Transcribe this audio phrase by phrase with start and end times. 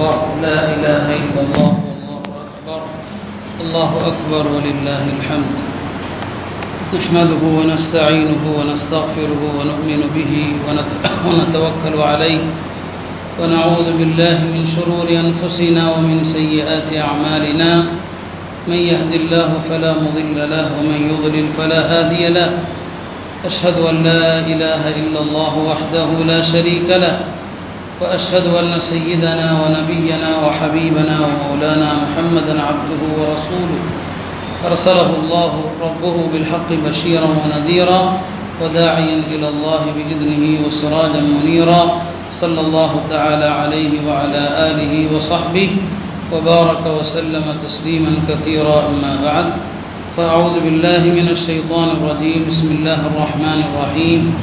[0.00, 0.40] أكبر.
[0.42, 1.72] لا إله إلا الله.
[2.08, 2.82] والله أكبر
[3.60, 5.54] الله أكبر ولله الحمد.
[6.94, 12.38] نحمده ونستعينه ونستغفره ونؤمن به ونت- ونتوكل عليه.
[13.40, 17.84] ونعوذ بالله من شرور أنفسنا ومن سيئات أعمالنا.
[18.68, 22.58] من يهد الله فلا مضل له ومن يضلل فلا هادي له.
[23.44, 27.39] أشهد أن لا إله إلا الله وحده لا شريك له.
[28.00, 33.80] وأشهد أن سيدنا ونبينا وحبيبنا ومولانا محمدا عبده ورسوله.
[34.66, 38.20] أرسله الله ربه بالحق بشيرا ونذيرا
[38.62, 42.02] وداعيا إلى الله بإذنه وسراجا منيرا.
[42.30, 45.70] صلى الله تعالى عليه وعلى آله وصحبه
[46.32, 49.46] وبارك وسلم تسليما كثيرا أما بعد.
[50.16, 52.44] فأعوذ بالله من الشيطان الرجيم.
[52.48, 54.34] بسم الله الرحمن الرحيم.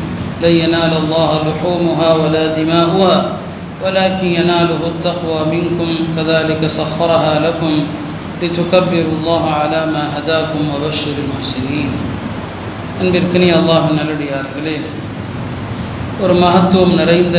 [0.44, 3.47] لن ينال الله لحومها ولا دماؤها.
[3.83, 7.73] ولكن يناله التقوى منكم كذلك سخرها لكم
[8.43, 11.89] لتكبروا الله على ما هداكم وبشر المحسنين
[13.01, 14.77] அன்பிற்கினி அல்லாஹ் நல்லடியார்களே
[16.23, 17.39] ஒரு மகத்துவம் நிறைந்த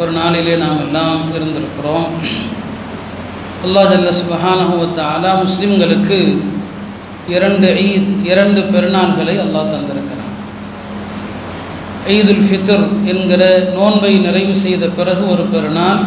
[0.00, 2.06] ஒரு நாளிலே நாம் எல்லாம் இருந்திருக்கிறோம்
[3.66, 6.18] அல்லாஹ் ஜல்ல சுபஹானஹு வ தஆலா முஸ்லிம்களுக்கு
[7.34, 10.07] இரண்டு ஈத் இரண்டு பெருநாள்களை அல்லாஹ் தந்திருக்கிறான்
[12.15, 13.43] ஈதுல் ஃபித்ர் என்கிற
[13.73, 16.01] நோன்பை நிறைவு செய்த பிறகு ஒரு பெருநாள்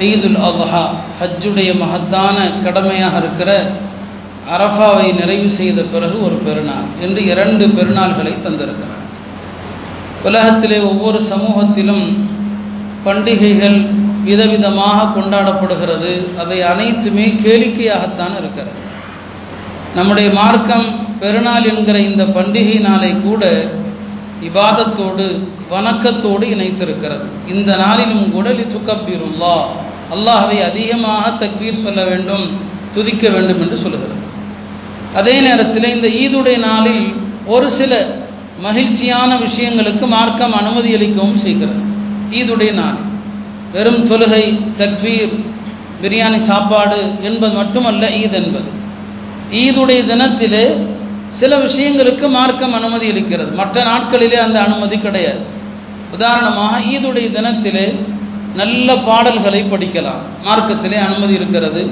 [0.00, 0.82] ஈதுல் அல்ஹா
[1.20, 3.50] ஹஜ்ஜுடைய மகத்தான கடமையாக இருக்கிற
[4.56, 9.04] அரஃபாவை நிறைவு செய்த பிறகு ஒரு பெருநாள் என்று இரண்டு பெருநாள்களை தந்திருக்கிறார்.
[10.24, 12.04] உலகத்திலே ஒவ்வொரு சமூகத்திலும்
[13.04, 13.78] பண்டிகைகள்
[14.24, 16.12] விதவிதமாக கொண்டாடப்படுகிறது.
[16.38, 18.80] அவை அனைத்துமே கேளிக்கையாகத்தான் இருக்கிறது.
[19.94, 20.88] நம்முடைய மார்க்கம்
[21.20, 23.44] பெருநாள் என்கிற இந்த பண்டிகை நாளை கூட
[24.42, 27.48] இபாதத்தோடு வணக்கத்தோடு இணைத்திருக்கிறது.
[27.48, 28.66] இந்த நாளிலும் கூட லி
[30.14, 32.60] அல்லாஹவை அதிகமாக தக்பீர் சொல்ல வேண்டும்
[32.94, 34.20] துதிக்க வேண்டும் என்று சொல்லுகிறது.
[35.14, 37.12] அதே நேரத்தில் இந்த ஈதுடைய நாளில்
[37.46, 38.16] ஒரு சில
[38.60, 41.80] மகிழ்ச்சியான விஷயங்களுக்கு மார்க்கம் அனுமதி அளிக்கவும் செய்கிறது.
[42.30, 42.96] ஈதுடைய நாள்.
[43.72, 45.44] வெறும் தொழுகை தக்பீர்
[46.02, 48.70] பிரியாணி சாப்பாடு என்பது மட்டுமல்ல ஈத் என்பது.
[49.52, 50.96] ஈதுடைய தினத்திலே
[51.40, 53.50] சில விஷயங்களுக்கு மார்க்கம் அனுமதி அளிக்கிறது.
[53.60, 55.42] மற்ற நாட்களிலே அந்த அனுமதி கிடையாது.
[56.12, 57.86] உதாரணமாக ஈதுடைய தினத்திலே
[58.54, 60.22] நல்ல பாடல்களை படிக்கலாம்.
[60.46, 61.82] மார்க்கத்திலே அனுமதி இருக்கிறது.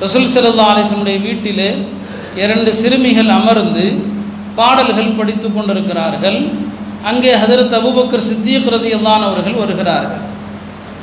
[0.00, 1.68] ரசூல் சிறந்த ஆலேசனுடைய வீட்டிலே
[2.36, 3.84] இரண்டு சிறுமிகள் அமர்ந்து
[4.54, 6.38] பாடல்கள் படித்து கொண்டிருக்கிறார்கள்.
[7.04, 10.22] அங்கே ஹதரத் அபுபக்கர் சித்திக் ரதியல்லான் அவர்கள் வருகிறார்கள்.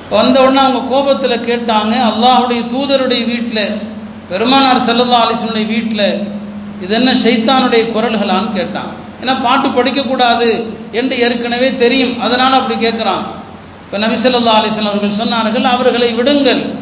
[0.09, 3.65] வந்த உடனே அவங்க கோபத்தில் கேட்டாங்க அல்லாஹுடைய தூதருடைய வீட்டில்
[4.29, 6.07] பெருமானார் செல்லல்லா அலிஸ்லனுடைய வீட்டில்
[6.81, 8.91] இது என்ன ஷைத்தானுடைய குரல்களான்னு கேட்டான்.
[9.21, 12.19] ஏன்னா பாட்டு படிக்கக்கூடாது என்று ஏற்கனவே தெரியும்.
[12.19, 13.23] அதனால் அப்படி கேட்குறான்.
[13.83, 16.73] இப்போ நபிசல்லா அலிஸ்லாம் அவர்கள் சொன்னார்கள் அவர்களை விடுங்கள்.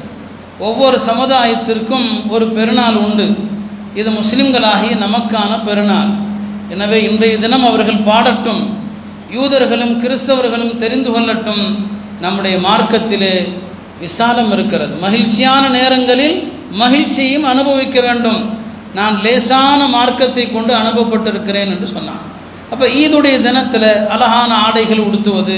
[0.59, 3.37] ஒவ்வொரு சமுதாயத்திற்கும் ஒரு பெருநாள் உண்டு.
[3.93, 6.09] இது முஸ்லிம்களாகிய நமக்கான பெருநாள்.
[6.69, 8.77] எனவே இன்றைய தினம் அவர்கள் பாடட்டும்.
[9.31, 11.85] யூதர்களும் கிறிஸ்தவர்களும் தெரிந்து கொள்ளட்டும்.
[12.19, 13.53] நம்முடைய மார்க்கத்திலே
[13.99, 14.95] விசாலம் இருக்கிறது.
[14.95, 18.61] மகிழ்ச்சியான நேரங்களில் மகிழ்ச்சியையும் அனுபவிக்க வேண்டும்.
[18.97, 22.23] நான் லேசான மார்க்கத்தை கொண்டு அனுப்பப்பட்டிருக்கிறேன் என்று சொன்னான்.
[22.71, 25.57] அப்போ ஈதுடைய தினத்தில் அழகான ஆடைகள் உடுத்துவது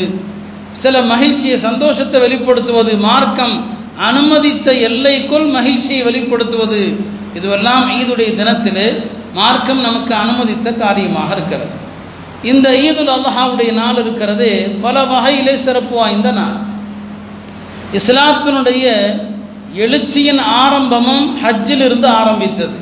[0.83, 3.55] சில மகிழ்ச்சியை சந்தோஷத்தை வெளிப்படுத்துவது மார்க்கம்
[4.07, 6.81] அனுமதித்த எல்லைக்குள் மகிழ்ச்சியை வெளிப்படுத்துவது
[7.37, 8.85] இதுவெல்லாம் ஈதுடைய தினத்தில்
[9.39, 11.73] மார்க்கம் நமக்கு அனுமதித்த காரியமாக இருக்கிறது.
[12.51, 14.49] இந்த ஈதுல் அல்லாஹாவுடைய நாள் இருக்கிறது
[14.85, 16.57] பல வகையிலே சிறப்பு வாய்ந்த நாள்.
[17.99, 18.85] இஸ்லாத்தினுடைய
[19.83, 22.77] எழுச்சியின் ஆரம்பமும் ஹஜ்ஜில் இருந்து ஆரம்பித்தது.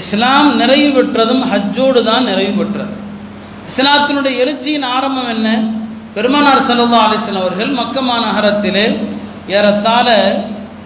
[0.00, 2.94] இஸ்லாம் நிறைவு பெற்றதும் ஹஜ்ஜோடு தான் நிறைவு பெற்றது.
[3.70, 5.48] இஸ்லாத்தினுடைய எழுச்சியின் ஆரம்பம் என்ன?
[6.14, 8.86] பெருமானார் சல்லா அலிஸ்லாம் அவர்கள் மக்கமா நகரத்திலே
[9.56, 10.08] ஏறத்தாழ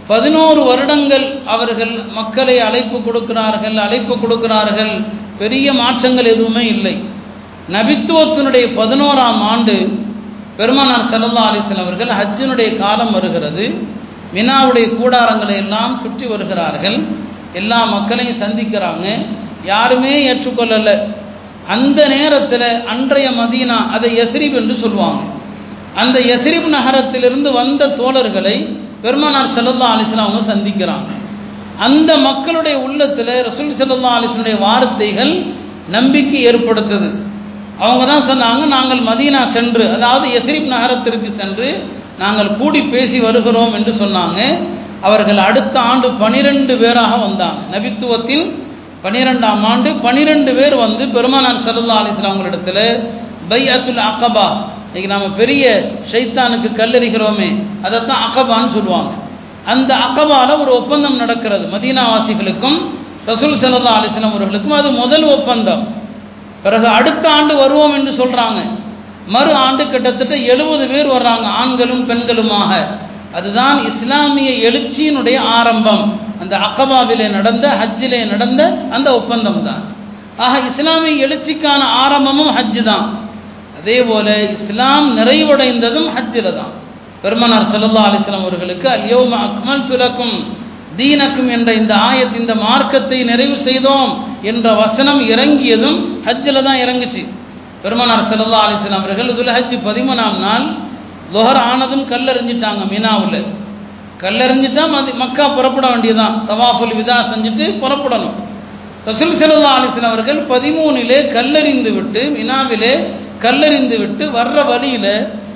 [0.06, 4.92] பதினோரு வருடங்கள் அவர்கள் மக்களை அழைப்பு கொடுக்கிறார்கள் அழைப்பு கொடுக்கிறார்கள்.
[5.38, 6.94] பெரிய மாற்றங்கள் எதுவுமே இல்லை.
[7.76, 9.76] நபித்துவத்தினுடைய பதினோராம் ஆண்டு
[10.56, 13.64] பெருமானார் சல்லா அலிஸ்லாம் அவர்கள் ஹஜ்ஜினுடைய காலம் வருகிறது.
[14.36, 16.98] மினாவுடைய கூடாரங்களை எல்லாம் சுற்றி வருகிறார்கள்.
[17.52, 19.26] எல்லா மக்களையும் சந்திக்கிறாங்க.
[19.64, 20.98] யாருமே ஏற்றுக்கொள்ளலை.
[21.68, 25.22] அந்த நேரத்தில் அன்றைய மதீனா அதை எஸ்ரிப் என்று சொல்லுவாங்க.
[25.94, 31.08] அந்த எஸ்ரிப் நகரத்திலிருந்து வந்த தோழர்களை பெருமானார் செல்லல்லா அலிஸ்லாம் அவங்க சந்திக்கிறாங்க.
[31.78, 35.42] அந்த மக்களுடைய உள்ளத்தில் ரசூல் செல்லல்லா அலிஸ்லனுடைய வார்த்தைகள்
[35.88, 37.10] நம்பிக்கை ஏற்படுத்துது.
[37.78, 41.88] அவங்க தான் சொன்னாங்க நாங்கள் மதீனா சென்று அதாவது எஸ்ரிப் நகரத்திற்கு சென்று
[42.18, 44.58] நாங்கள் கூடி பேசி வருகிறோம் என்று சொன்னாங்க.
[45.02, 47.60] அவர்கள் அடுத்த ஆண்டு பனிரெண்டு பேராக வந்தாங்க.
[47.74, 48.46] நபித்துவத்தின்
[49.04, 52.42] பனிரெண்டாம் ஆண்டு பனிரெண்டு பேர் வந்து பெருமானார் சல்லா அலிஸ்லாம்
[53.50, 54.46] பை அத்துல் அகபா
[54.86, 55.64] இன்னைக்கு நம்ம பெரிய
[56.12, 57.48] ஷைத்தானுக்கு கல்லறிகிறோமே
[57.82, 59.12] அதைத்தான் அகபான்னு சொல்லுவாங்க.
[59.72, 62.78] அந்த அகபால ஒரு ஒப்பந்தம் நடக்கிறது மதீனாவாசிகளுக்கும்
[63.26, 65.82] ரசூல் சல்லா அலிஸ்லாம் அவர்களுக்கும் அது முதல் ஒப்பந்தம்.
[66.62, 68.60] பிறகு அடுத்த ஆண்டு வருவோம் என்று சொல்கிறாங்க
[69.34, 72.72] மறு ஆண்டு கிட்டத்தட்ட எழுபது பேர் வர்றாங்க ஆண்களும் பெண்களுமாக.
[73.36, 76.04] அதுதான் இஸ்லாமிய எழுச்சியினுடைய ஆரம்பம்.
[76.42, 78.60] அந்த அக்கபாவிலே நடந்த ஹஜ்ஜிலே நடந்த
[78.96, 79.82] அந்த ஒப்பந்தம் தான்
[80.38, 83.06] ஆக இஸ்லாமிய எழுச்சிக்கான ஆரம்பமும் ஹஜ்ஜு தான்
[83.78, 86.72] அதே போல இஸ்லாம் நிறைவடைந்ததும் ஹஜ்ஜில் தான்
[87.22, 90.36] பெருமனார் சல்லா அலிஸ்லாம் அவர்களுக்கு அல்யோம அக்மல் துலக்கும்
[90.96, 94.12] தீனக்கும் என்ற இந்த ஆயத் இந்த மார்க்கத்தை நிறைவு செய்தோம்
[94.42, 97.22] என்ற வசனம் இறங்கியதும் ஹஜ்ஜில் தான் இறங்குச்சு.
[97.82, 100.66] பெருமனார் சல்லா அலிஸ்லாம் அவர்கள் இதுல ஹஜ் பதிமூணாம் நாள்
[101.34, 103.44] லொஹர் ஆனதும் கல்லறிஞ்சிட்டாங்க மினாவில்.
[104.22, 106.46] கல்லறிஞ்சிட்டா மதி மக்கா புறப்பட வேண்டியதுதான்.
[106.48, 108.36] தவாஃபுல் விதா செஞ்சுட்டு புறப்படணும்.
[109.06, 112.92] ரசூல் செல்லா அலிஸ்லாம் அவர்கள் பதிமூணிலே கல்லறிந்து விட்டு மினாவிலே
[113.38, 115.12] கல்லறிந்து விட்டு வர்ற வழியில்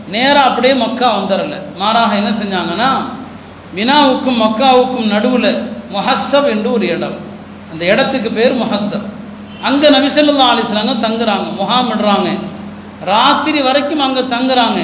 [0.09, 2.91] நேராக அப்படியே மக்கா வந்துடல மாறாக என்ன செஞ்சாங்கன்னா
[3.75, 5.53] மினாவுக்கும் மக்காவுக்கும் நடுவில்
[5.95, 7.17] மொஹஸ்ஸப் என்று ஒரு இடம்.
[7.73, 9.07] அந்த இடத்துக்கு பேர் மொஹஸ்ஸப்.
[9.63, 12.29] அங்கே நபிசல்லா அலிஸ்லாங்க தங்குறாங்க முகாமிடுறாங்க.
[13.05, 14.81] ராத்திரி வரைக்கும் அங்கே தங்குறாங்க.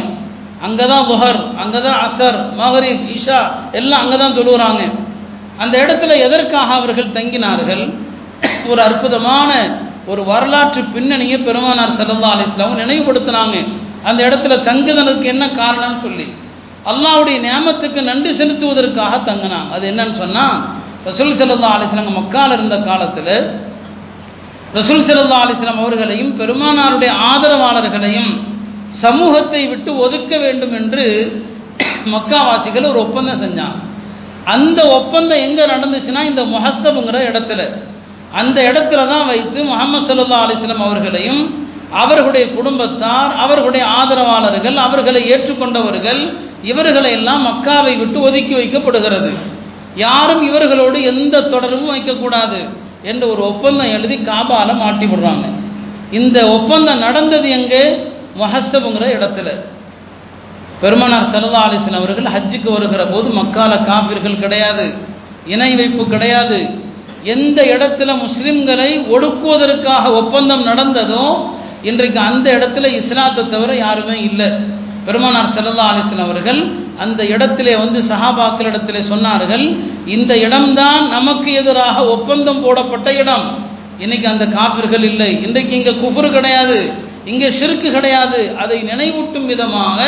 [0.64, 3.40] அங்கே தான் புகர் அங்கே தான் அசர் மகரீப் ஈஷா
[3.78, 4.82] எல்லாம் அங்கே தான் தொழுகிறாங்க
[5.62, 7.84] அந்த இடத்துல எதற்காக அவர்கள் தங்கினார்கள்?
[8.70, 9.50] ஒரு அற்புதமான
[10.12, 13.56] ஒரு வரலாற்று பின்னணியை பெருமானார் சல்லா அலிஸ்லாம் நினைவுபடுத்தினாங்க.
[14.08, 16.26] அந்த இடத்துல தங்குதலுக்கு என்ன காரணம்னு சொல்லி.
[16.90, 19.70] அல்லாவுடைய நியமத்துக்கு நன்றி செலுத்துவதற்காக தங்கினாங்க.
[19.76, 20.56] அது என்னன்னு சொன்னால்
[21.08, 23.32] ரசூல் சல்லா அலிஸ்லாங்க மக்கால் இருந்த காலத்தில்
[24.78, 28.30] ரசூல் சல்லா அலிஸ்லாம் அவர்களையும் பெருமானாருடைய ஆதரவாளர்களையும்
[29.02, 31.04] சமூகத்தை விட்டு ஒதுக்க வேண்டும் என்று
[32.14, 33.78] மக்காவாசிகள் ஒரு ஒப்பந்தம் செஞ்சாங்க.
[34.54, 37.62] அந்த ஒப்பந்தம் எங்கே நடந்துச்சுன்னா இந்த முஹஸ்தபுங்கிற இடத்துல.
[38.40, 41.42] அந்த இடத்துல தான் வைத்து முகமது சல்லா அலிஸ்லம் அவர்களையும்
[42.02, 46.22] அவர்களுடைய குடும்பத்தார் அவர்களுடைய ஆதரவாளர்கள் அவர்களை ஏற்றுக்கொண்டவர்கள்
[46.70, 49.30] இவர்களை எல்லாம் மக்காவை விட்டு ஒதுக்கி வைக்கப்படுகிறது.
[50.04, 52.58] யாரும் இவர்களோடு எந்த தொடர்பும் வைக்கக்கூடாது
[53.10, 55.46] என்ற ஒரு ஒப்பந்தம் எழுதி காபால மாட்டி விடுறாங்க.
[56.18, 57.82] இந்த ஒப்பந்தம் நடந்தது எங்கே?
[58.40, 59.48] மொஹஸ்தபுங்கிற இடத்துல.
[60.80, 64.86] பெருமனார் சல்லா அலிஸ்லாம் அவர்கள் ஹஜ்ஜுக்கு வருகிற போது மக்கால காபிர்கள் கிடையாது
[65.52, 66.58] இணை வைப்பு கிடையாது.
[67.34, 71.26] எந்த இடத்துல முஸ்லிம்களை ஒடுக்குவதற்காக ஒப்பந்தம் நடந்ததோ
[71.90, 74.48] இன்றைக்கு அந்த இடத்துல இஸ்லாத்தை தவிர யாருமே இல்லை.
[75.06, 76.60] பெருமானார் சல்லா அலிஸ்லாம் அவர்கள்
[77.04, 79.64] அந்த இடத்திலே வந்து சஹாபாக்களிடத்திலே சொன்னார்கள்
[80.16, 83.46] இந்த இடம்தான் நமக்கு எதிராக ஒப்பந்தம் போடப்பட்ட இடம்.
[84.04, 86.78] இன்னைக்கு அந்த காப்பிர்கள் இல்லை இன்றைக்கு இங்கே குஃபுரு கிடையாது.
[87.30, 88.56] இங்கே சிறுக்கு கிடையாது.
[88.56, 90.00] அதை நினைவூட்டும் விதமாக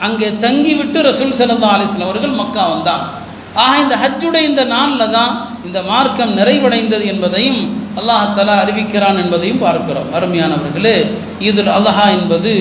[0.00, 3.06] அங்கே தங்கிவிட்டு ரசூல் சல்லா அலிஸ்லாம் அவர்கள் மக்கா வந்தாங்க
[3.54, 5.32] ஆக இந்த ஹஜ்ஜுடைய இந்த நாளில் தான்
[5.66, 7.60] இந்த மார்க்கம் நிறைவடைந்தது என்பதையும்
[7.98, 10.08] அல்லாஹலா அறிவிக்கிறான் என்பதையும் பார்க்கிறோம்.
[10.14, 10.96] அருமையானவர்களே
[11.38, 12.52] இது அல்லஹா என்பது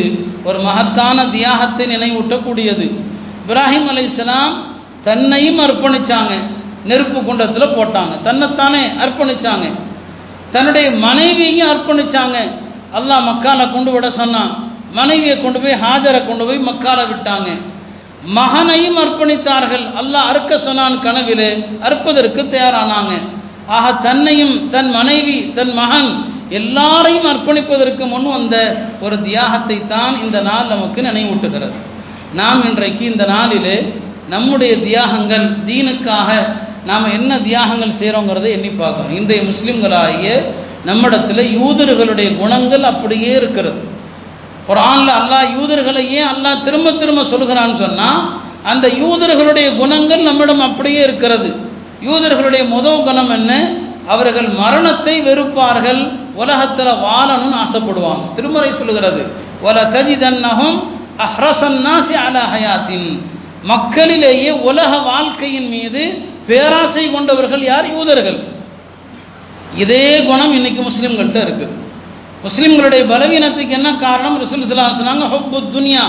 [0.43, 2.85] ஒரு மகத்தான தியாகத்தை நினைவூட்டக்கூடியது.
[3.47, 4.05] இப்ராஹிம் அலை
[5.03, 6.33] தன்னையும் அர்ப்பணிச்சாங்க.
[6.85, 8.13] நெருப்பு குண்டத்தில் போட்டாங்க.
[8.23, 9.65] தன்னைத்தானே அர்ப்பணிச்சாங்க.
[10.51, 12.37] தன்னுடைய மனைவியையும் அர்ப்பணிச்சாங்க.
[12.97, 14.51] அல்லாஹ் மக்கால கொண்டு விட சொன்னான்.
[14.97, 17.49] மனைவியை கொண்டு போய் ஹாஜரை கொண்டு போய் மக்கால விட்டாங்க.
[18.39, 19.85] மகனையும் அர்ப்பணித்தார்கள்.
[20.01, 21.49] அல்லாஹ் அறுக்க சொன்னான் கனவிலே
[21.87, 23.13] அறுப்பதற்கு தயாரானாங்க.
[23.75, 26.11] ஆக தன்னையும் தன் மனைவி தன் மகன்
[26.59, 28.55] எல்லாரையும் அர்ப்பணிப்பதற்கு முன் வந்த
[29.05, 31.77] ஒரு தியாகத்தை தான் இந்த நாள் நமக்கு நினைவூட்டுகிறது.
[32.39, 33.77] நாம் இன்றைக்கு இந்த நாளிலே
[34.33, 36.29] நம்முடைய தியாகங்கள் தீனுக்காக
[36.89, 40.29] நாம் என்ன தியாகங்கள் செய்கிறோங்கிறத எண்ணி பார்க்கணும் இன்றைய முஸ்லிம்களாகிய
[40.85, 43.81] நம்மிடத்தில் யூதர்களுடைய குணங்கள் அப்படியே இருக்கிறது.
[44.67, 48.19] குரான்ல அல்லாஹ் யூதர்களை ஏன் அல்லாஹ் திரும்ப திரும்ப சொல்கிறான்னு சொன்னால்
[48.63, 51.49] அந்த யூதர்களுடைய குணங்கள் நம்மிடம் அப்படியே இருக்கிறது.
[52.01, 53.51] யூதர்களுடைய முதல் குணம் என்ன?
[54.07, 56.01] அவர்கள் மரணத்தை வெறுப்பார்கள்.
[56.35, 58.23] உலகத்தில் வாழணும்னு ஆசைப்படுவாங்க.
[58.35, 59.21] திருமறை சொல்லுகிறது
[59.63, 60.77] ஒல தஜிதன்னகும்
[61.25, 63.07] அஹ்ரசன்னாசி அலஹயாத்தின்
[63.71, 66.01] மக்களிலேயே உலக வாழ்க்கையின் மீது
[66.47, 67.87] பேராசை கொண்டவர்கள் யார்?
[67.97, 68.39] யூதர்கள்.
[69.77, 71.81] இதே குணம் இன்னைக்கு முஸ்லீம்கள்ட்ட இருக்குது
[72.43, 74.41] முஸ்லீம்களுடைய பலவீனத்துக்கு என்ன காரணம்?
[74.41, 76.03] ரசூல் சலாம் சொன்னாங்க ஹொப்பு துனியா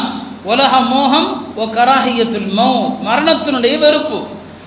[0.45, 2.97] உலக மோகம் ஓ கராஹியத்துல் மௌத்.
[3.09, 4.23] மரணத்தினுடைய வெறுப்பு.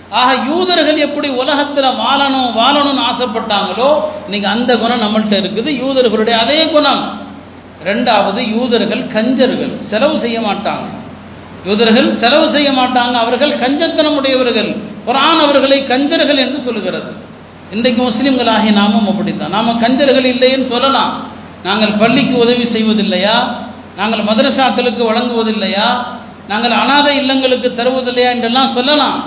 [0.09, 5.69] ஆக யூதர்கள் எப்படி உலகத்தில் வாழணும் வாழணும்னு ஆசைப்பட்டாங்களோ இன்னைக்கு அந்த குணம் நம்மள்கிட்ட இருக்குது.
[5.83, 7.19] யூதர்களுடைய அதே குணம்.
[7.85, 10.87] ரெண்டாவது யூதர்கள் கஞ்சர்கள் செலவு செய்ய மாட்டாங்க.
[11.65, 13.11] யூதர்கள் செலவு செய்ய மாட்டாங்க.
[13.11, 14.75] அவர்கள் கஞ்சத்தனம் உடையவர்கள்.
[15.07, 17.26] குரான் அவர்களை கஞ்சர்கள் என்று சொல்லுகிறது.
[17.75, 19.53] இன்றைக்கு முஸ்லிம்களாகிய நாமும் அப்படித்தான்.
[19.55, 21.13] நாம கஞ்சர்கள் இல்லைன்னு சொல்லலாம்.
[21.63, 23.33] நாங்கள் பள்ளிக்கு உதவி செய்வதில்லையா?
[23.97, 25.87] நாங்கள் மதரசாக்களுக்கு வழங்குவதில்லையா?
[26.51, 29.17] நாங்கள் அனாதை இல்லங்களுக்கு தருவதில்லையா என்றெல்லாம் சொல்லலாம்.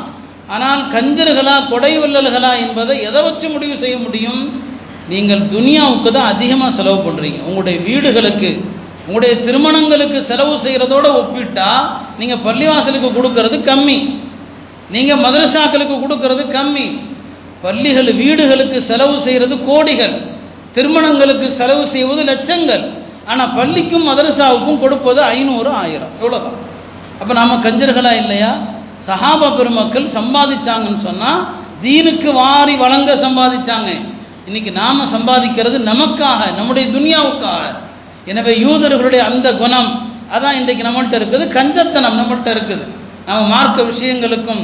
[0.54, 4.40] ஆனால் கஞ்சர்களா கொடை வள்ளல்களா என்பதை எதை வச்சு முடிவு செய்ய முடியும்?
[5.12, 8.50] நீங்கள் துனியாவுக்கு தான் அதிகமாக செலவு பண்ணுறீங்க உங்களுடைய வீடுகளுக்கு
[9.06, 11.68] உங்களுடைய திருமணங்களுக்கு செலவு செய்கிறதோட ஒப்பிட்டா
[12.18, 13.98] நீங்கள் பள்ளிவாசலுக்கு கொடுக்கறது கம்மி.
[14.94, 16.88] நீங்கள் மதரசாக்களுக்கு கொடுக்கறது கம்மி.
[17.64, 20.16] பள்ளிகள் வீடுகளுக்கு செலவு செய்கிறது கோடிகள்.
[20.74, 22.84] திருமணங்களுக்கு செலவு செய்வது லட்சங்கள்.
[23.30, 26.12] ஆனால் பள்ளிக்கும் மதரசாவுக்கும் கொடுப்பது ஐநூறு ஆயிரம்.
[26.20, 26.58] இவ்வளோதான்
[27.20, 28.52] அப்போ நாம் கஞ்சர்களா இல்லையா?
[29.08, 31.40] சஹாபா பெருமக்கள் சம்பாதிச்சாங்கன்னு சொன்னால்
[31.82, 33.90] தீனுக்கு வாரி வழங்க சம்பாதிச்சாங்க.
[34.48, 37.62] இன்னைக்கு நாம் சம்பாதிக்கிறது நமக்காக நம்முடைய துனியாவுக்காக.
[38.30, 39.90] எனவே யூதர்களுடைய அந்த குணம்
[40.34, 41.44] அதான் இன்றைக்கு நம்மள்கிட்ட இருக்குது.
[41.56, 42.84] கஞ்சத்தனம் நம்மள்கிட்ட இருக்குது.
[43.26, 44.62] நம்ம மார்க்க விஷயங்களுக்கும்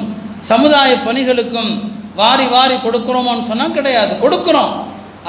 [0.51, 1.71] சமுதாய பணிகளுக்கும்
[2.21, 4.13] வாரி வாரி கொடுக்குறோமோன்னு சொன்னால் கிடையாது.
[4.25, 4.75] கொடுக்குறோம்.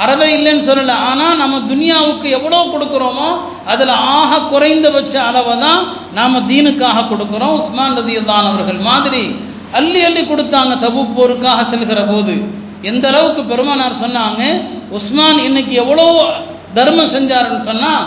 [0.03, 0.95] அறவே இல்லைன்னு சொல்லலை.
[1.09, 3.29] ஆனால் நம்ம துனியாவுக்கு எவ்வளோ கொடுக்குறோமோ
[3.71, 5.81] அதில் ஆக குறைந்தபட்ச அளவை தான்
[6.17, 7.55] நாம் தீனுக்காக கொடுக்குறோம்.
[7.61, 9.23] உஸ்மான் ரதியுல்லான் அவர்கள் மாதிரி
[9.79, 12.35] அள்ளி அள்ளி கொடுத்தாங்க தபு போருக்காக செல்கிற போது.
[12.89, 14.41] எந்த அளவுக்கு பெருமானார் சொன்னாங்க
[14.97, 16.05] உஸ்மான் இன்னைக்கு எவ்வளோ
[16.77, 18.05] தர்மம் செஞ்சாருன்னு சொன்னால்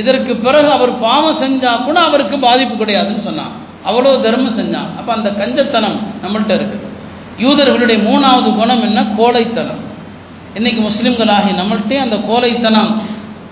[0.00, 3.52] இதற்கு பிறகு அவர் பாவம் செஞ்சால் கூட அவருக்கு பாதிப்பு கிடையாதுன்னு சொன்னான்.
[3.88, 4.90] அவ்வளோ தர்மம் செஞ்சான்.
[4.98, 6.92] அப்போ அந்த கஞ்சத்தனம் நம்மள்கிட்ட இருக்குது
[7.38, 9.06] யூதர்களுடைய மூணாவது குணம் என்ன?
[9.16, 9.82] கோழைத்தனம்.
[10.54, 13.02] இன்னைக்கு முஸ்லிம்களாகி நம்மள்கிட்டே அந்த கோழைத்தனம்.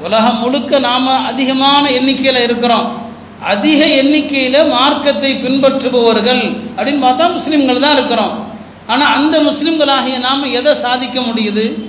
[0.01, 3.01] உலகம் முழுக்க நாம் அதிகமான எண்ணிக்கையில் இருக்கிறோம்.
[3.45, 8.47] அதிக எண்ணிக்கையில் மார்க்கத்தை பின்பற்றுபவர்கள் அப்படின்னு பார்த்தா முஸ்லிம்கள் தான் இருக்கிறோம்.
[8.87, 11.83] ஆனால் அந்த முஸ்லிம்களாகிய நாம் எதை சாதிக்க முடியுது?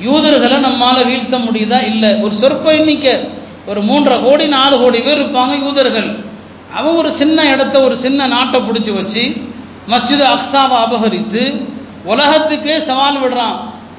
[0.00, 1.86] யூதர்களை நம்மால் வீழ்த்த முடியுதா?
[1.86, 2.14] இல்லை.
[2.14, 3.12] ஒரு சொற்ப எண்ணிக்கை.
[3.66, 6.24] ஒரு மூன்றரை கோடி நாலு கோடி பேர் இருப்பாங்க யூதர்கள்.
[6.74, 9.46] அவன் ஒரு சின்ன இடத்த ஒரு சின்ன நாட்டை பிடிச்சி வச்சு
[9.88, 11.68] மஸ்ஜித் அக்ஸாவை அபகரித்து
[12.04, 13.56] உலகத்துக்கே சவால் விடுறான்.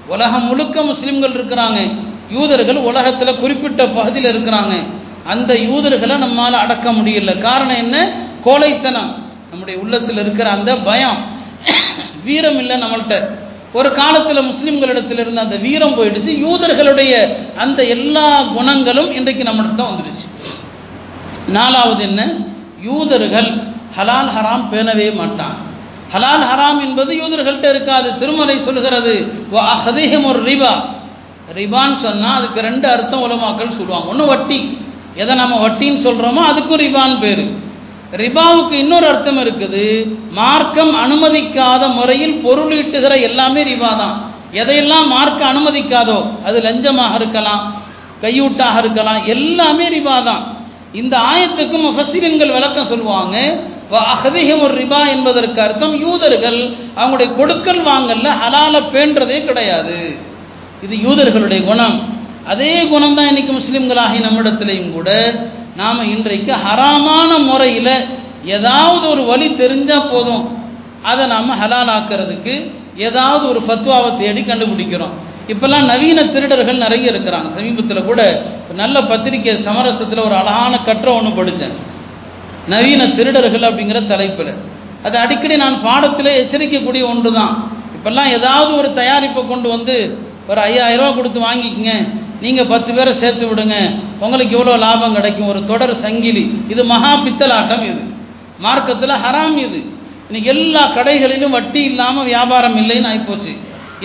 [0.07, 1.97] உலகம் முழுக்க முஸ்லீம்கள் இருக்கிறாங்க.
[2.29, 4.85] யூதர்கள் உலகத்தில் குறிப்பிட்ட பகுதியில் இருக்கிறாங்க.
[5.25, 7.37] அந்த யூதர்களை நம்மால் அடக்க முடியல.
[7.37, 8.21] காரணம் என்ன?
[8.43, 9.15] கோழைத்தனம்.
[9.49, 11.17] நம்முடைய உள்ளத்தில் இருக்கிற அந்த பயம்.
[12.23, 13.37] வீரம் இல்லை நம்மள்கிட்ட
[13.73, 16.45] ஒரு காலத்தில் முஸ்லீம்களிடத்தில் இருந்த அந்த வீரம் போயிடுச்சு.
[16.47, 20.49] யூதர்களுடைய அந்த எல்லா குணங்களும் இன்றைக்கு நம்மளுக்கு தான் வந்துடுச்சு.
[21.47, 22.33] நாலாவது என்ன?
[22.81, 23.55] யூதர்கள்
[23.97, 25.67] ஹலால் ஹராம் பேணவே மாட்டான்
[26.13, 28.07] ஹலால் ஹராம் என்பது யூதர்கள்ட்ட இருக்காது.
[28.21, 29.13] திருமலை சொல்கிறது
[30.31, 30.73] ஒரு ரிபா.
[31.59, 34.07] ரிபான்னு சொன்னால் அதுக்கு ரெண்டு அர்த்தம் உலமாக்கள் சொல்லுவாங்க.
[34.13, 34.59] ஒன்று வட்டி.
[35.21, 37.43] எதை நம்ம வட்டின்னு சொல்கிறோமோ அதுக்கும் ரிபான் பேர்.
[38.23, 39.83] ரிபாவுக்கு இன்னொரு அர்த்தம் இருக்குது.
[40.39, 44.15] மார்க்கம் அனுமதிக்காத முறையில் பொருள் ஈட்டுகிற எல்லாமே ரிபா தான்
[44.61, 47.63] எதையெல்லாம் மார்க்கம் அனுமதிக்காதோ அது லஞ்சமாக இருக்கலாம்
[48.23, 50.45] கையூட்டாக இருக்கலாம் எல்லாமே ரிபா தான்
[51.01, 53.35] இந்த ஆயத்துக்கும் முஃபஸ்ஸிரின்கள் விளக்கம் சொல்லுவாங்க.
[53.97, 56.59] அகதிகம் ஒரு ரிபா என்பதற்கு அர்த்தம் யூதர்கள்
[56.99, 59.97] அவங்களுடைய கொடுக்கல் வாங்கல்ல ஹலால பேன்றதே கிடையாது.
[60.85, 61.97] இது யூதர்களுடைய குணம்.
[62.51, 65.09] அதே குணம் தான் இன்னைக்கு முஸ்லிம்களாகி நம்மிடத்திலையும் கூட
[65.75, 67.95] நாம் இன்றைக்கு ஹராமான முறையில்
[68.45, 70.45] ஏதாவது ஒரு வழி தெரிஞ்சால் போதும்.
[71.09, 72.53] அதை நாம் ஹலால் ஆக்கிறதுக்கு
[73.07, 75.13] ஏதாவது ஒரு ஃபத்வாவை தேடி கண்டுபிடிக்கிறோம்.
[75.51, 77.47] இப்போல்லாம் நவீன திருடர்கள் நிறைய இருக்கிறாங்க.
[77.57, 78.21] சமீபத்தில் கூட
[78.81, 81.77] நல்ல பத்திரிக்கை சமரசத்தில் ஒரு அழகான கற்ற ஒன்று படித்தேன்
[82.71, 84.53] நவீன திருடர்கள் அப்படிங்கிற தலைப்பில்.
[85.05, 87.53] அது அடிக்கடி நான் பாடத்தில் எச்சரிக்கக்கூடிய ஒன்று தான்
[87.95, 89.95] இப்போல்லாம் ஏதாவது ஒரு தயாரிப்பை கொண்டு வந்து
[90.49, 91.93] ஒரு ஐயாயிரம் ரூபா கொடுத்து வாங்கிக்கங்க.
[92.43, 93.75] நீங்கள் பத்து பேரை சேர்த்து விடுங்க.
[94.25, 95.49] உங்களுக்கு எவ்வளோ லாபம் கிடைக்கும்?
[95.53, 96.43] ஒரு தொடர் சங்கிலி.
[96.73, 98.03] இது மகா பித்தலாட்டம் இது.
[98.65, 99.79] மார்க்கத்தில் ஹராம் இது.
[100.27, 103.53] இன்னைக்கு எல்லா கடைகளிலும் வட்டி இல்லாமல் வியாபாரம் இல்லைன்னு ஆகிப்போச்சு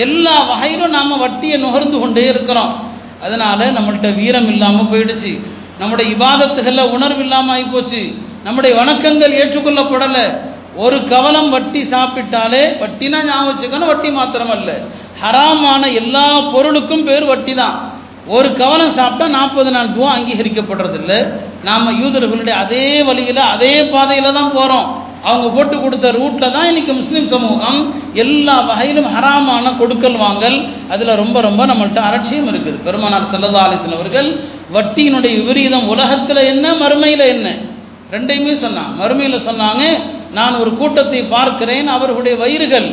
[0.05, 2.73] எல்லா வகையிலும் நாம் வட்டியை நுகர்ந்து கொண்டே இருக்கிறோம்.
[3.25, 5.33] அதனால் நம்மள்கிட்ட வீரம் இல்லாமல் போயிடுச்சு.
[5.81, 8.03] நம்முடைய இபாதத்துகளில் உணர்வு இல்லாமல் ஆகிப்போச்சு
[8.47, 10.25] நம்முடைய வணக்கங்கள் ஏற்றுக்கொள்ளப்படலை.
[10.85, 14.71] ஒரு கவலம் வட்டி சாப்பிட்டாலே வட்டினா ஞாபகம் வச்சுக்கணும் வட்டி மாத்திரம் அல்ல
[15.21, 16.25] ஹராமான எல்லா
[16.55, 17.77] பொருளுக்கும் பேர் வட்டி தான்
[18.37, 21.13] ஒரு கவலம் சாப்பிட்டா நாற்பது நாள் துவா அங்கீகரிக்கப்படுறதில்ல.
[21.69, 24.87] நாம் யூதர்களுடைய அதே வழியில் அதே பாதையில் தான் போகிறோம்
[25.29, 27.79] அவங்க போட்டு கொடுத்த ரூட்டில் தான் இன்றைக்கி முஸ்லீம் சமூகம்
[28.25, 30.59] எல்லா வகையிலும் ஹராமான கொடுக்கல் வாங்கல்.
[30.95, 32.81] அதில் ரொம்ப ரொம்ப நம்மள்கிட்ட அலட்சியம் இருக்குது.
[32.89, 34.29] பெருமானார் செல்லதாலிசன் அவர்கள்
[34.77, 37.49] வட்டியினுடைய விபரீதம் உலகத்தில் என்ன மறுமையில் என்ன?
[38.15, 38.93] ரெண்டையுமே சொன்னான்.
[39.01, 39.83] மறுமையில் சொன்னாங்க
[40.33, 42.89] நான் ஒரு கூட்டத்தை பார்க்கிறேன் அவர்களுடைய வயிறுகள்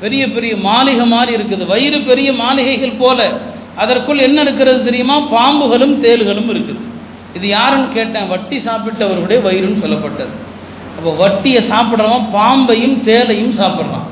[0.00, 1.66] பெரிய பெரிய மாளிகை மாதிரி இருக்குது.
[1.66, 3.32] வயிறு பெரிய மாளிகைகள் போல.
[3.76, 5.16] அதற்குள் என்ன இருக்கிறது தெரியுமா?
[5.18, 6.80] பாம்புகளும் தேள்களும் இருக்குது.
[7.34, 8.28] இது யாருன்னு கேட்டேன்.
[8.28, 10.32] வட்டி சாப்பிட்டவர்களுடைய வயிறுன்னு சொல்லப்பட்டது.
[10.96, 14.06] அப்போ வட்டியை சாப்பிட்றவன் பாம்பையும் தேலையும் சாப்பிட்றான்.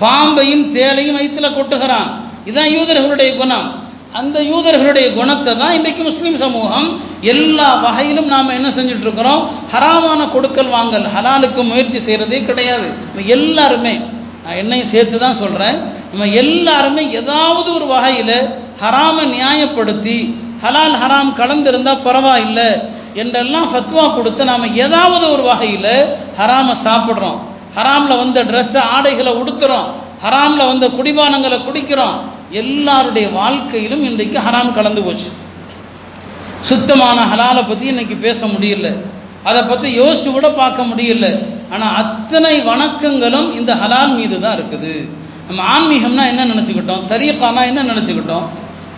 [0.00, 2.08] பாம்பையும் தேலையும் வயிற்றுல கொட்டுகிறான்.
[2.44, 3.68] இதுதான் யூதர்களுடைய குணம்.
[4.14, 6.86] அந்த யூதர்களுடைய குணத்தை தான் இன்றைக்கு முஸ்லீம் சமூகம்
[7.32, 12.88] எல்லா வகையிலும் நாம் என்ன செஞ்சுட்டு இருக்கிறோம் ஹராமான கொடுக்கல் வாங்கல் ஹலாலுக்கு முயற்சி செய்கிறதே கிடையாது.
[13.08, 13.94] நம்ம எல்லாருமே
[14.44, 15.78] நான் என்னையும் சேர்த்து தான் சொல்கிறேன்
[16.10, 18.36] நம்ம எல்லாருமே ஏதாவது ஒரு வகையில்
[18.82, 20.18] ஹராமை நியாயப்படுத்தி
[20.62, 22.68] ஹலால் ஹராம் கலந்திருந்தால் பரவாயில்லை
[23.22, 25.92] என்றெல்லாம் ஃபத்வா கொடுத்து நாம் ஏதாவது ஒரு வகையில்
[26.38, 27.38] ஹராமை சாப்பிட்றோம்.
[27.76, 29.88] ஹராமில் வந்த ட்ரெஸ்ஸை ஆடைகளை உடுத்துறோம்.
[30.24, 32.16] ஹராமில் வந்த குடிபானங்களை குடிக்கிறோம்.
[32.50, 35.28] எல்லாருடைய வாழ்க்கையிலும் இன்றைக்கு ஹராம் கலந்து போச்சு.
[36.60, 38.98] சுத்தமான ஹலாலை பற்றி இன்னைக்கு பேச முடியல.
[39.44, 41.46] அதை பற்றி யோசிச்சு கூட பார்க்க முடியல.
[41.70, 45.08] ஆனால் அத்தனை வணக்கங்களும் இந்த ஹலால் மீது தான் இருக்குது.
[45.48, 47.02] நம்ம ஆன்மீகம்னா என்ன நினச்சிக்கிட்டோம்?
[47.08, 48.46] தரீக்கானா என்ன நினச்சிக்கிட்டோம்?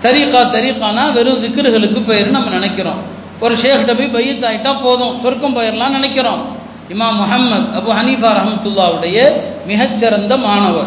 [0.02, 3.02] தரீக்கா தரீக்கானா வெறும் திக்ருகளுக்கு பெயர் நம்ம நினைக்கிறோம்.
[3.40, 5.18] ஒரு ஷேக்கிட்ட போய் பையத் ஆகிட்டா போதும்.
[5.18, 6.56] சொர்க்கம் பெயர்லாம் நினைக்கிறோம்.
[6.88, 9.32] இமாம் முஹம்மத் அபு ஹனீஃபா ரஹமத்துல்லாவுடைய
[9.66, 10.86] மிகச்சிறந்த மாணவர்.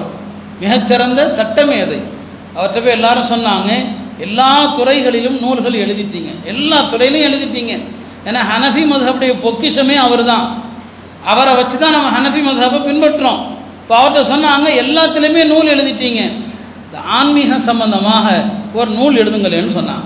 [0.59, 2.01] மிகச்சிறந்த சட்டமேதை.
[2.55, 3.69] அவர்கிட்ட போய் எல்லாரும் சொன்னாங்க
[4.25, 6.31] எல்லா துறைகளிலும் நூல்கள் எழுதிட்டீங்க.
[6.51, 7.73] எல்லா துறையிலையும் எழுதிட்டீங்க.
[8.27, 10.45] ஏன்னா ஹனஃபி மதுஹபுடைய பொக்கிஷமே அவர் தான்
[11.31, 13.39] அவரை வச்சு தான் நம்ம ஹனஃபி மதுஹபை பின்பற்றுறோம்.
[13.81, 16.21] இப்போ அவர்கிட்ட சொன்னாங்க எல்லாத்துலேயுமே நூல் எழுதிட்டீங்க.
[16.85, 18.25] இந்த ஆன்மீக சம்பந்தமாக
[18.79, 20.05] ஒரு நூல் எழுதுங்களேன்னு சொன்னாங்க.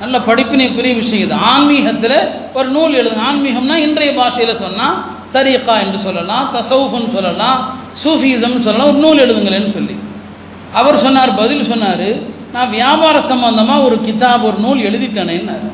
[0.00, 1.36] நல்ல படிப்பினைக்குரிய விஷயம் இது.
[1.52, 2.18] ஆன்மீகத்தில்
[2.58, 3.22] ஒரு நூல் எழுதுங்க.
[3.30, 4.96] ஆன்மீகம்னா இன்றைய பாஷையில் சொன்னால்
[5.34, 7.58] தரீக்கா என்று சொல்லலாம் தசவுஃப்னு சொல்லலாம்
[8.02, 9.95] சூஃபிசம்னு சொல்லலாம் ஒரு நூல் எழுதுங்களேன்னு சொல்லி.
[10.78, 12.08] அவர் சொன்னார் பதில் சொன்னார்
[12.54, 15.68] நான் வியாபார சம்பந்தமாக ஒரு கிதாப் ஒரு நூல் எழுதிட்டேனேன்னாரு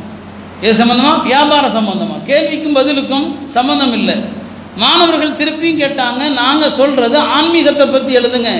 [0.63, 4.17] இது சம்பந்தமாக வியாபார சம்பந்தமாக கேள்விக்கும் பதிலுக்கும் சம்பந்தம் இல்லை.
[4.83, 8.51] மாணவர்கள் திருப்பியும் கேட்டாங்க நாங்கள் சொல்கிறது ஆன்மீகத்தை பற்றி எழுதுங்க.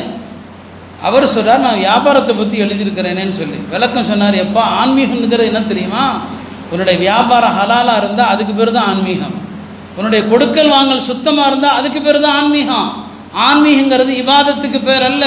[1.09, 3.59] அவர் சொல்கிறார் நான் வியாபாரத்தை பற்றி எழுதியிருக்கிறேனேன்னு சொல்லி.
[3.73, 6.05] விளக்கம் சொன்னார் எப்பா ஆன்மீகம்ங்கிறது என்ன தெரியுமா?
[6.73, 9.37] உன்னுடைய வியாபாரம் ஹலாலாக இருந்தால் அதுக்கு பேர் தான் ஆன்மீகம்.
[9.97, 12.89] உன்னுடைய கொடுக்கல் வாங்கல் சுத்தமாக இருந்தால் அதுக்கு பேர் தான் ஆன்மீகம்.
[13.49, 15.25] ஆன்மீகங்கிறது விவாதத்துக்கு பேர் அல்ல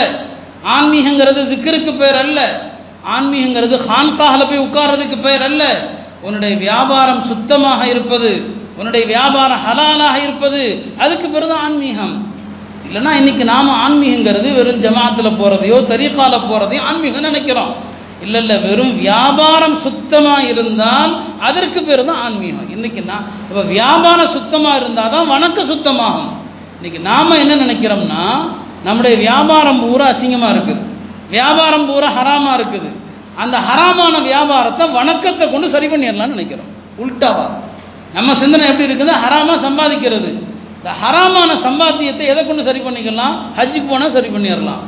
[0.74, 2.40] ஆன்மீகங்கிறது திக்கருக்கு பேர் அல்ல.
[3.16, 5.64] ஆன்மீகங்கிறது ஹான்காகில் போய் உட்கார்றதுக்கு பேர் அல்ல.
[6.26, 8.32] உன்னுடைய வியாபாரம் சுத்தமாக இருப்பது
[8.80, 10.62] உன்னுடைய வியாபாரம் ஹலாலாக இருப்பது
[11.04, 12.16] அதுக்கு பேர் தான் ஆன்மீகம்.
[12.88, 17.72] இல்லைன்னா இன்னைக்கு நாம ஆன்மீகங்கிறது வெறும் ஜமாத்தில் போகிறதையோ தரிகால போகிறதையோ ஆன்மீகம் நினைக்கிறோம்.
[18.24, 21.12] இல்லை இல்லை வெறும் வியாபாரம் சுத்தமாக இருந்தால்
[21.48, 22.68] அதற்கு பேர் தான் ஆன்மீகம்.
[22.76, 26.32] இன்னைக்கு நான் இப்போ வியாபாரம் சுத்தமாக இருந்தால் தான் வணக்கம் சுத்தமாகும்.
[26.78, 28.24] இன்னைக்கு நாம் என்ன நினைக்கிறோம்னா
[28.86, 30.82] நம்முடைய வியாபாரம் பூரா அசிங்கமாக இருக்குது
[31.36, 32.90] வியாபாரம் பூரா ஹராமாக இருக்குது.
[33.44, 36.70] அந்த ஹராமான வியாபாரத்தை வணக்கத்தை கொண்டு சரி பண்ணிடலாம்னு நினைக்கிறோம்.
[37.04, 37.46] உல்டாவா.
[38.18, 40.30] நம்ம சிந்தனை எப்படி இருக்குது ஹராமாக சம்பாதிக்கிறது.
[40.80, 43.36] இந்த ஹராமான சம்பாத்தியத்தை எதை கொண்டு சரி பண்ணிக்கலாம்?
[43.58, 44.84] ஹஜ்ஜுக்கு போனால் சரி பண்ணிடலாம்.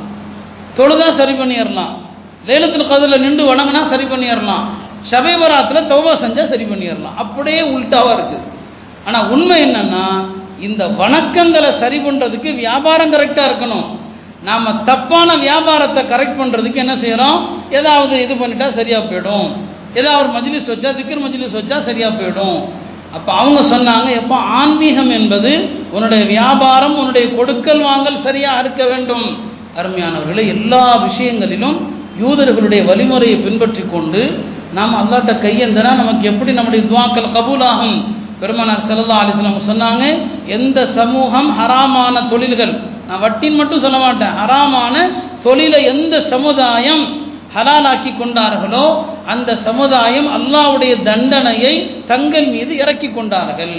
[0.78, 1.94] தொழுதா சரி பண்ணிடலாம்.
[2.48, 4.64] லேலத்தில் கதில் நின்று வணங்கினா சரி பண்ணிடலாம்.
[5.12, 7.16] சபைவராத்தில் தௌவா செஞ்சால் சரி பண்ணிடலாம்.
[7.22, 8.46] அப்படியே உல்ட்டாவாக இருக்குது
[9.06, 10.04] ஆனால் உண்மை என்னன்னா
[10.66, 13.86] இந்த வணக்கங்களை சரி பண்ணுறதுக்கு வியாபாரம் கரெக்டாக இருக்கணும்.
[14.48, 17.38] நாம் தப்பான வியாபாரத்தை கரெக்ட் பண்ணுறதுக்கு என்ன செய்கிறோம்
[17.78, 19.48] ஏதாவது இது பண்ணிட்டா சரியாக போயிடும்.
[20.00, 22.58] ஏதாவது மஜ்லிஸ் வச்சா திக்கர் மஜ்லிஸ் வச்சா சரியாக போயிடும்.
[23.16, 25.52] அப்போ அவங்க சொன்னாங்க எப்போ ஆன்மீகம் என்பது
[25.94, 29.26] உன்னுடைய வியாபாரம் உன்னுடைய கொடுக்கல் வாங்கல் சரியாக இருக்க வேண்டும்.
[29.80, 31.78] அருமையானவர்களே எல்லா விஷயங்களிலும்
[32.22, 34.22] யூதர்களுடைய வழிமுறையை பின்பற்றி கொண்டு
[34.76, 37.98] நாம் அல்லாட்ட கையெழுந்தனா நமக்கு எப்படி நம்முடைய துவாக்கள் கபூலாகும்?
[38.40, 40.04] பெருமானார் செல்லா அலிஸ்லாம் சொன்னாங்க
[40.56, 42.74] எந்த சமூகம் ஹராமான தொழில்கள்
[43.08, 44.94] நான் வட்டின்னு மட்டும் சொல்ல மாட்டேன் ஹராமான
[45.46, 47.04] தொழிலை எந்த சமுதாயம்
[47.54, 48.84] ஹலாலாக்கி கொண்டார்களோ
[49.32, 51.74] அந்த சமுதாயம் அல்லாவுடைய தண்டனையை
[52.10, 53.76] தங்கள் மீது இறக்கி கொண்டார்கள்.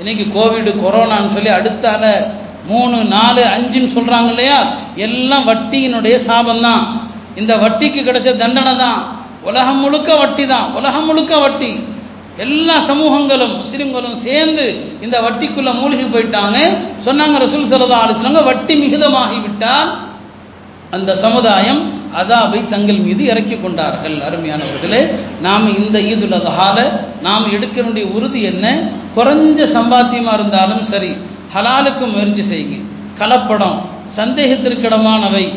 [0.00, 2.04] இன்னைக்கு கோவிடு கொரோனான்னு சொல்லி அடுத்தால
[2.70, 4.58] மூணு நாலு அஞ்சுன்னு சொல்கிறாங்க இல்லையா?
[5.06, 6.82] எல்லாம் வட்டியினுடைய சாபம் தான்
[7.40, 9.00] இந்த வட்டிக்கு கிடைச்ச தண்டனை தான்.
[9.48, 11.70] உலகம் முழுக்க வட்டி தான் உலகம் முழுக்க வட்டி.
[12.36, 14.64] எல்லா சமூகங்களும் முஸ்லிம்களும் சேர்ந்து
[15.00, 16.58] இந்த வட்டிக்குள்ள மூழ்கி போயிட்டாங்க.
[17.06, 19.90] சொன்னாங்க ரசூல் சலதா ஆலோசனாங்க வட்டி மிகுதமாகி விட்டால்
[20.90, 21.82] அந்த சமுதாயம்
[22.20, 24.16] அதாபை தங்கள் மீது இறக்கி கொண்டார்கள்.
[24.28, 26.78] அருமையானவர்களே நாம் இந்த ஈதுல் அதஹால
[27.22, 28.64] நாம் எடுக்க வேண்டிய உறுதி என்ன?
[29.16, 31.16] குறைஞ்ச சம்பாத்தியமாக இருந்தாலும் சரி
[31.54, 32.76] ஹலாலுக்கு முயற்சி செய்யுங்க.
[33.18, 33.78] கலப்படம்
[34.16, 35.52] சந்தேகத்திற்கிடமானவை.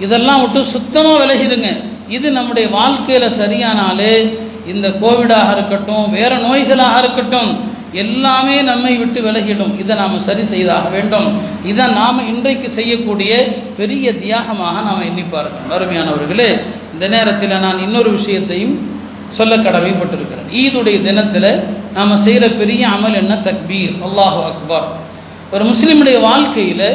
[0.00, 1.68] இதெல்லாம் விட்டு சுத்தமாக விலகிடுங்க.
[2.08, 7.52] இது நம்முடைய வாழ்க்கையில் சரியானாலே இந்த கோவிடாக இருக்கட்டும் வேற நோய்களாக இருக்கட்டும்
[8.02, 9.72] எல்லாமே நம்மை விட்டு விலகிடும்.
[9.82, 11.28] இதை நாம் சரி செய்தாக வேண்டும்.
[11.70, 13.32] இதை நாம் இன்றைக்கு செய்யக்கூடிய
[13.76, 16.48] பெரிய தியாகமாக நாம் எண்ணி பார்க்கணும் அருமையானவர்களே
[16.94, 18.74] இந்த நேரத்தில் நான் இன்னொரு விஷயத்தையும்
[19.38, 20.48] சொல்ல கடமைப்பட்டிருக்கிறேன்.
[20.62, 21.50] ஈதுடைய தினத்தில்
[21.96, 23.34] நாம் செய்கிற பெரிய அமல் என்ன?
[23.48, 23.94] தக்பீர்.
[24.06, 24.88] அல்லாஹு அக்பர்.
[25.54, 26.88] ஒரு முஸ்லீமுடைய வாழ்க்கையில்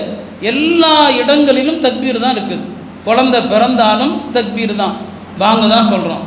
[0.51, 2.65] எல்லா இடங்களிலும் தக்பீர் தான் இருக்குது.
[3.07, 4.95] குழந்தை பிறந்தாலும் தக்பீர் தான்.
[5.43, 6.23] வாங்க தான் சொல்கிறோம்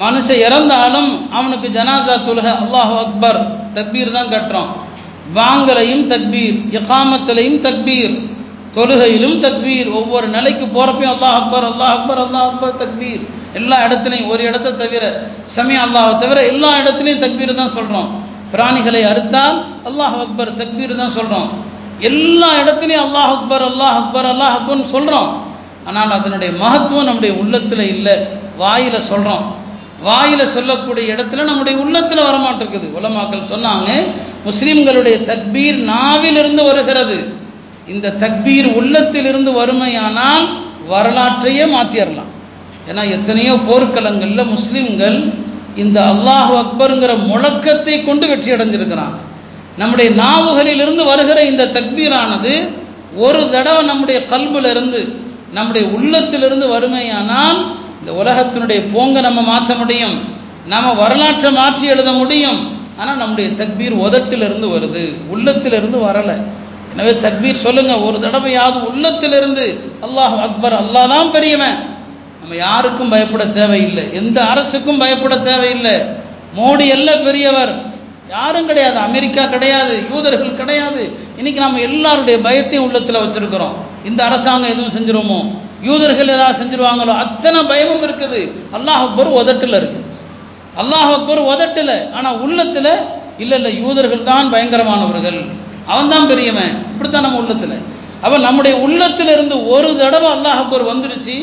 [0.00, 3.38] மனுஷன் இறந்தாலும் அவனுக்கு ஜனாதா தொழுக அல்லாஹு அக்பர்
[3.76, 4.70] தக்பீர் தான் கட்டுறோம்.
[5.38, 8.14] வாங்கலையும் தக்பீர் இகாமத்திலையும் தக்பீர்
[8.76, 13.22] தொழுகையிலும் தக்பீர் ஒவ்வொரு நிலைக்கு போகிறப்பையும் அல்லாஹ் அக்பர் அல்லாஹ் அக்பர் அல்லாஹ் அக்பர் தக்பீர்.
[13.58, 15.04] எல்லா இடத்துலையும் ஒரு இடத்தை தவிர
[15.54, 18.08] சமய அல்லாஹ் தவிர எல்லா இடத்துலையும் தக்பீர் தான் சொல்கிறோம்
[18.52, 19.56] பிராணிகளை அறுத்தால்
[19.90, 21.48] அல்லாஹ் அக்பர் தக்பீர் தான் சொல்கிறோம்
[22.10, 25.30] எல்லா இடத்துலையும் அல்லாஹ் அக்பர் அல்லாஹ் அக்பர் அல்லாஹ் அக்பர்னு சொல்கிறோம்
[25.88, 28.14] ஆனால் அதனுடைய மகத்துவம் நம்முடைய உள்ளத்தில் இல்லை
[28.58, 29.44] வாயில் சொல்கிறோம்
[30.06, 32.86] வாயில சொல்லக்கூடிய இடத்துல நம்முடைய உள்ளத்தில் வரமாட்டிருக்குது.
[32.98, 33.88] உலமாக்கள் சொன்னாங்க
[34.48, 37.18] முஸ்லிம்களுடைய தக்பீர் நாவிலிருந்து வருகிறது.
[37.92, 40.44] இந்த தக்பீர் உள்ளத்திலிருந்து வறுமையானால்
[40.92, 42.30] வரலாற்றையே மாற்றிடலாம்
[42.88, 45.18] ஏன்னா எத்தனையோ போர்க்களங்களில் முஸ்லிம்கள்
[45.82, 49.18] இந்த அல்லாஹ் அக்பருங்கிற முழக்கத்தை கொண்டு வெற்றி அடைஞ்சிருக்கிறாங்க.
[49.80, 52.54] நம்முடைய நாவுகளிலிருந்து வருகிற இந்த தக்பீரானது
[53.24, 55.00] ஒரு தடவை நம்முடைய கல்விலிருந்து
[55.56, 57.60] நம்முடைய உள்ளத்திலிருந்து வறுமையானால்
[58.00, 60.16] இந்த உலகத்தினுடைய போங்க நம்ம மாற்ற முடியும்.
[60.66, 62.78] நம்ம வரலாற்றை மாற்றி எழுத முடியும்.
[62.98, 65.28] ஆனால் நம்முடைய தக்பீர் உதட்டிலிருந்து வருது.
[65.28, 66.36] உள்ளத்திலிருந்து வரலை.
[66.92, 71.78] எனவே தக்பீர் சொல்லுங்க ஒரு தடவையாவது உள்ளத்திலிருந்து அல்லாஹ் அக்பர் அல்லாஹ் தான் பெரியவன்.
[72.40, 74.04] நம்ம யாருக்கும் பயப்பட தேவையில்லை.
[74.12, 76.04] எந்த அரசுக்கும் பயப்பட தேவையில்லை.
[76.56, 77.72] மோடி அல்ல பெரியவர்.
[78.28, 78.98] யாரும் கிடையாது.
[78.98, 80.02] அமெரிக்கா கிடையாது.
[80.10, 81.16] யூதர்கள் கிடையாது.
[81.36, 83.74] இன்னைக்கு நம்ம எல்லாருடைய பயத்தையும் உள்ளத்தில் வச்சிருக்கிறோம்.
[84.04, 85.40] இந்த அரசாங்கம் எதுவும் செஞ்சிருமோ?
[85.88, 88.40] யூதர்கள் ஏதாவது செஞ்சிருவாங்களோ அத்தனை பயமும் இருக்குது.
[88.76, 90.00] அல்லாஹ் அக்பர் உதட்டில் இருக்கு
[90.80, 92.92] அல்லாஹ் அக்பர் உதட்டில் ஆனால் உள்ளத்தில்
[93.42, 95.38] இல்லை இல்லை யூதர்கள் தான் பயங்கரமானவர்கள்.
[95.92, 96.74] அவன் தான் பெரியவன்.
[96.92, 97.76] இப்படித்தான் நம்ம உள்ளத்தில்.
[98.26, 101.36] அவன் நம்முடைய உள்ளத்திலிருந்து ஒரு தடவை அல்லாஹ் அக்பர் வந்துருச்சு.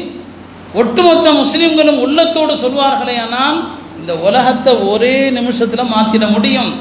[0.80, 3.58] ஒட்டுமொத்த முஸ்லீம்களும் உள்ளத்தோடு சொல்வார்களே ஆனால்
[4.00, 6.72] இந்த உலகத்தை ஒரே நிமிஷத்தில் மாற்றிட முடியும்.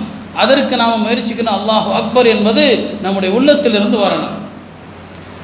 [0.42, 1.56] அதற்கு நாம் முயற்சிக்கணும்.
[1.58, 2.64] அல்லாஹ் அக்பர் என்பது
[3.04, 4.34] நம்முடைய உள்ளத்திலிருந்து வரணும்.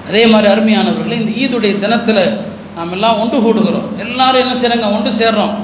[0.06, 2.40] அதே மாதிரி அருமையானவர்களே இந்த ஈதுடைய தினத்தில்
[2.76, 3.96] நாம் எல்லாம் ஒன்று கூடுகிறோம்.
[3.98, 5.54] எல்லாரும் என்ன செய்கிறாங்க ஒன்று சேர்றோம்.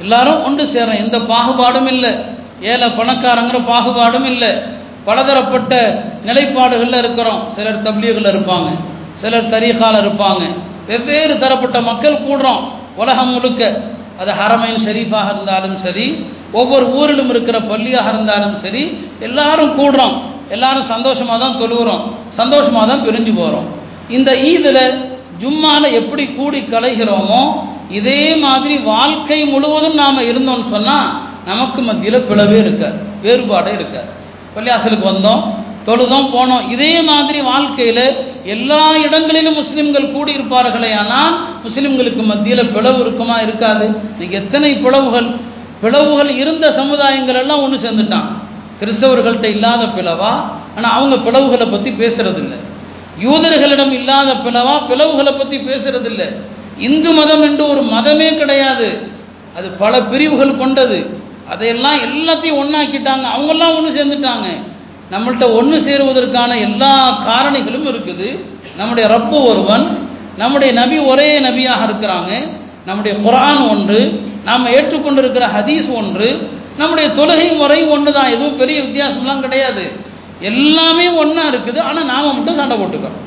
[0.00, 0.98] எல்லாரும் ஒன்று சேர்றோம்.
[0.98, 2.14] எந்த பாகுபாடும் இல்லை.
[2.60, 4.54] ஏழை பணக்காரங்கிற பாகுபாடும் இல்லை.
[5.04, 7.50] பலதரப்பட்ட நிலைப்பாடுகளில் இருக்கிறோம்.
[7.50, 8.68] சிலர் தப்லீகில் இருப்பாங்க.
[9.12, 10.42] சிலர் தரீகால இருப்பாங்க.
[10.86, 12.68] வெவ்வேறு தரப்பட்ட மக்கள் கூடுறோம்.
[12.96, 13.80] உலகம் முழுக்க.
[14.18, 20.22] அது ஹரமையும் ஷெரீஃபாக இருந்தாலும் சரி ஒவ்வொரு ஊரிலும் இருக்கிற பள்ளியாக இருந்தாலும் சரி எல்லாரும் கூடுறோம்.
[20.54, 22.04] எல்லாரும் சந்தோஷமாக தான் தொழுகிறோம்.
[22.40, 23.68] சந்தோஷமாக தான் பிரிஞ்சு போகிறோம்
[24.16, 24.82] இந்த ஈதில்
[25.42, 27.42] ஜும்மாவில் எப்படி கூடி கலைகிறோமோ
[27.98, 31.08] இதே மாதிரி வாழ்க்கை முழுவதும் நாம் இருந்தோம்னு சொன்னால்
[31.50, 34.08] நமக்கு மத்தியில் பிளவே இருக்காது வேறுபாடே இருக்காது.
[34.54, 35.42] பள்ளியாசலுக்கு வந்தோம்
[35.88, 36.64] தொழுதோம் போனோம்.
[36.74, 38.04] இதே மாதிரி வாழ்க்கையில்
[38.54, 43.86] எல்லா இடங்களிலும் முஸ்லீம்கள் கூடியிருப்பார்களே ஆனால் முஸ்லீம்களுக்கு மத்தியில் பிளவு இருக்குமா இருக்காது.
[44.14, 45.28] இன்னைக்கு எத்தனை பிளவுகள்?
[45.82, 48.28] பிளவுகள் இருந்த சமுதாயங்கள் எல்லாம் ஒன்று சேர்ந்துட்டான்
[48.80, 50.32] கிறிஸ்தவர்கள்ட்ட இல்லாத பிளவா?
[50.76, 52.58] ஆனால் அவங்க பிளவுகளை பற்றி பேசுறதில்லை.
[53.20, 54.74] யூதர்களிடம் இல்லாத பிளவா?
[54.88, 56.22] பிளவுகளை பற்றி பேசுறதில்ல.
[56.78, 58.88] இந்து மதம் என்று ஒரு மதமே கிடையாது.
[59.56, 60.98] அது பல பிரிவுகள் கொண்டது.
[61.48, 64.46] அதையெல்லாம் எல்லாத்தையும் ஒன்றாக்கிட்டாங்க அவங்கெல்லாம் ஒன்று சேர்ந்துட்டாங்க.
[65.10, 66.92] நம்மள்கிட்ட ஒன்று சேருவதற்கான எல்லா
[67.28, 68.28] காரணிகளும் இருக்குது.
[68.76, 72.30] நம்முடைய ரப்பு ஒருவன் நம்முடைய நபி ஒரே நபியாக இருக்கிறாங்க.
[72.86, 74.00] நம்முடைய குரான் ஒன்று
[74.44, 76.28] நாம் ஏற்றுக்கொண்டிருக்கிற ஹதீஸ் ஒன்று
[76.80, 79.84] நம்முடைய தொழுகை முறை ஒன்று தான் எதுவும் பெரிய வித்தியாசம்லாம் கிடையாது.
[80.50, 81.78] எல்லாமே ஒன்றா இருக்குது.
[81.88, 83.22] ஆனால் நாம் மட்டும் சண்டை போட்டுக்கிறோம்.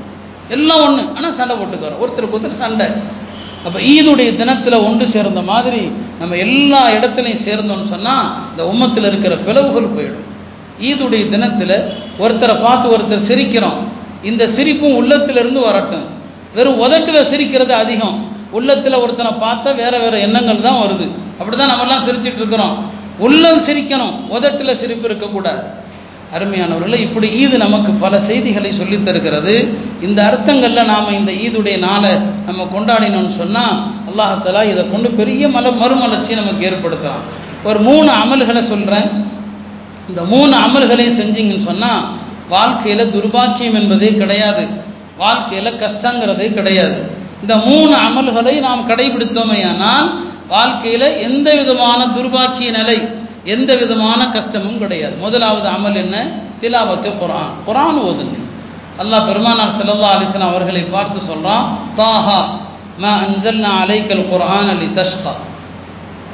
[0.55, 1.99] எல்லாம் ஒன்று ஆனால் சண்டை போட்டுக்கிறோம்.
[2.03, 2.87] ஒருத்தருக்கு ஒருத்தர் சண்டை.
[3.65, 5.81] அப்போ ஈதுடைய தினத்தில் ஒன்று சேர்ந்த மாதிரி
[6.19, 10.27] நம்ம எல்லா இடத்துலையும் சேர்ந்தோம்னு சொன்னால் இந்த உம்மத்தில் இருக்கிற பிளவுகள் போயிடும்.
[10.89, 11.75] ஈதுடைய தினத்தில்
[12.23, 13.79] ஒருத்தரை பார்த்து ஒருத்தர் சிரிக்கிறோம்.
[14.29, 16.05] இந்த சிரிப்பும் உள்ளத்திலிருந்து வரட்டும்.
[16.57, 18.15] வெறும் உதட்டில் சிரிக்கிறது அதிகம்.
[18.57, 21.05] உள்ளத்தில் ஒருத்தனை பார்த்தா வேற வேற எண்ணங்கள் தான் வருது.
[21.39, 22.75] அப்படி தான் நம்மெல்லாம் சிரிச்சிட்டு இருக்கிறோம்.
[23.19, 24.27] உள்ளம் சிரிக்கணும்.
[24.27, 25.87] உதட்டில் சிரிப்பு இருக்கக்கூடாது.
[26.37, 29.77] அருமையானவர்களே இப்படி ஈது நமக்கு பல செய்திகளை சொல்லித் தருகிறது.
[30.01, 32.11] இந்த அர்த்தங்களில் நாம் இந்த ஈதுடைய நாளை
[32.45, 37.23] நம்ம கொண்டாடினோம்னு சொன்னால் அல்லாஹலா இதை கொண்டு பெரிய மல மறுமலர்ச்சியை நமக்கு ஏற்படுத்தலாம்
[37.63, 39.31] ஒரு மூணு அமல்களை சொல்கிறேன்
[40.09, 42.09] இந்த மூணு அமல்களையும் செஞ்சீங்கன்னு சொன்னால்
[42.49, 44.67] வாழ்க்கையில் துர்பாக்கியம் என்பதே கிடையாது.
[45.17, 47.11] வாழ்க்கையில் கஷ்டங்கிறதே கிடையாது.
[47.41, 52.99] இந்த மூணு அமல்களை நாம் கடைபிடித்தோமேயானால் வாழ்க்கையில் எந்த விதமான துர்பாக்கிய நிலை
[53.53, 55.15] எந்த விதமான கஷ்டமும் கிடையாது.
[55.25, 56.15] முதலாவது அமல் என்ன?
[56.61, 58.37] திலாவத்து குரான் குரான் ஓதுங்க.
[59.01, 61.65] அல்லாஹ் பெருமானார் செல்லல்லா அலிஸ்லாம் அவர்களை பார்த்து சொல்கிறான்
[61.99, 62.39] தாஹா
[63.03, 65.33] மா அன்சல்னா அலைக்கல் குரான் அலி தஷ்கா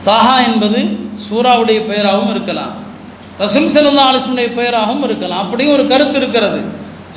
[0.08, 0.80] தாஹா என்பது
[1.28, 2.73] சூறாவுடைய பெயராகவும் இருக்கலாம்.
[3.43, 5.43] ரசூல் செல்லல்லா அலிஸ்லமுடைய பெயராகவும் இருக்கலாம்.
[5.45, 6.60] அப்படியும் ஒரு கருத்து இருக்கிறது.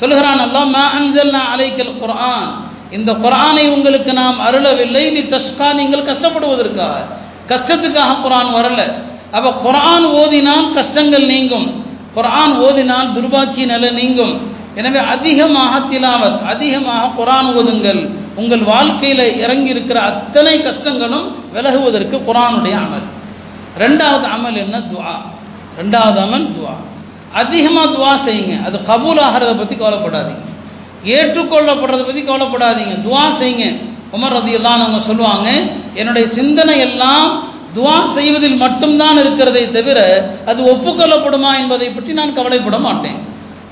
[0.00, 2.48] சொல்லுகிறான் அல்லாஹ் ம அன்சல்னா அலைக்கல் குரான்
[2.90, 6.94] இந்த குரானை உங்களுக்கு நாம் அருளவில்லை நீ தஷ்கா நீங்கள் கஷ்டப்படுவதற்காக.
[7.48, 8.92] கஷ்டத்துக்காக குரான் வரல.
[9.32, 11.84] அப்போ குரான் ஓதினால் கஷ்டங்கள் நீங்கும்.
[12.16, 14.56] குரான் ஓதினால் துர்பாக்கிய நிலை நீங்கும்.
[14.74, 18.10] எனவே அதிகமாக திலாவத் அதிகமாக குரான் ஓதுங்கள்.
[18.36, 23.06] உங்கள் வாழ்க்கையில் இறங்கி இருக்கிற அத்தனை கஷ்டங்களும் விலகுவதற்கு குரானுடைய அமல்.
[23.78, 24.78] ரெண்டாவது அமல் என்ன?
[24.78, 25.14] துவா.
[25.78, 26.74] ரெண்டாவது அமல் துவா.
[27.32, 28.64] அதிகமாக துவா செய்யுங்க.
[28.64, 30.46] அது கபூல் ஆகிறத பற்றி கவலைப்படாதீங்க.
[31.04, 32.94] ஏற்றுக்கொள்ளப்படுறதை பற்றி கவலைப்படாதீங்க.
[33.06, 33.66] துவா செய்யுங்க.
[34.16, 35.48] உமர் ரதியெல்லாம் அவங்க சொல்லுவாங்க
[35.94, 39.98] என்னுடைய சிந்தனை எல்லாம் துவா செய்வதில் மட்டும்தான் இருக்கிறதே தவிர
[40.46, 43.18] அது ஒப்புக்கொள்ளப்படுமா என்பதை பற்றி நான் கவலைப்பட மாட்டேன்.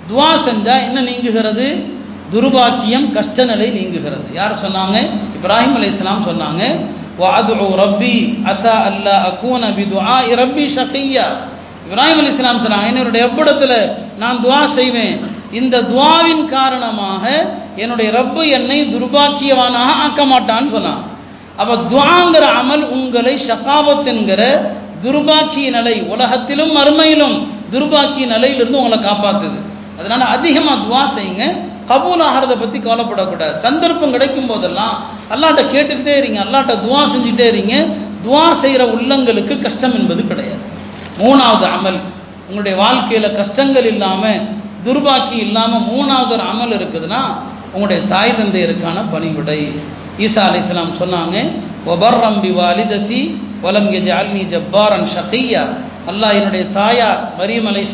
[0.08, 1.94] துவா செஞ்சால் என்ன நீங்குகிறது?
[2.32, 4.26] துர்பாக்கியம் கஷ்ட நிலை நீங்குகிறது.
[4.32, 4.96] யார் சொன்னாங்க?
[5.36, 6.62] இப்ராஹிம் அலி இஸ்லாம் சொன்னாங்க
[7.18, 11.26] வாது ரப்பி அசா அல்லா அக்கூன பி துஆ ரப்பி ஷகியா.
[11.88, 15.20] இப்ராஹிம் அலி இஸ்லாம் சொன்னாங்க என்னுடைய எப்படத்தில் நான் துவா செய்வேன்.
[15.52, 17.24] இந்த துவாவின் காரணமாக
[17.76, 21.02] என்னுடைய ரப்பு என்னை துர்பாக்கியவானாக ஆக்க மாட்டான்னு சொன்னான்.
[21.56, 24.42] அப்போ துவாங்கிற அமல் உங்களை ஷகாபத் என்கிற
[25.04, 27.36] துர்பாக்கிய நிலை உலகத்திலும் மறுமையிலும்
[27.70, 29.58] துர்பாக்கிய நிலையிலிருந்து உங்களை காப்பாத்துது.
[29.98, 31.44] அதனால அதிகமாக துவா செய்யுங்க.
[31.90, 33.54] கபூல் ஆகிறத பற்றி கவலைப்படக்கூடாது.
[33.58, 34.94] சந்தர்ப்பம் கிடைக்கும் போதெல்லாம்
[35.32, 36.38] அல்லாட்ட கேட்டுக்கிட்டே இருங்க.
[36.44, 37.74] அல்லாட்ட துவா செஞ்சுட்டே இருங்க.
[38.24, 40.62] துவா செய்கிற உள்ளங்களுக்கு கஷ்டம் என்பது கிடையாது.
[41.18, 41.98] மூணாவது அமல்
[42.48, 44.55] உங்களுடைய வாழ்க்கையில் கஷ்டங்கள் இல்லாமல்
[44.86, 47.22] துர்பாக்கி இல்லாமல் மூணாவது ஒரு அமல் இருக்குதுன்னா
[47.72, 49.60] உங்களுடைய தாய் தந்தையருக்கான பணிவிடை.
[50.24, 51.36] ஈசா அலி இஸ்லாம் சொன்னாங்க
[51.92, 53.20] ஒபர் ரம்பி வாலிதத்தி
[53.64, 55.64] வலம் அல்னி ஜப்பாரன் ஷகையா.
[56.10, 57.84] அல்லாஹ் என்னுடைய தாயார் மரியம் அலை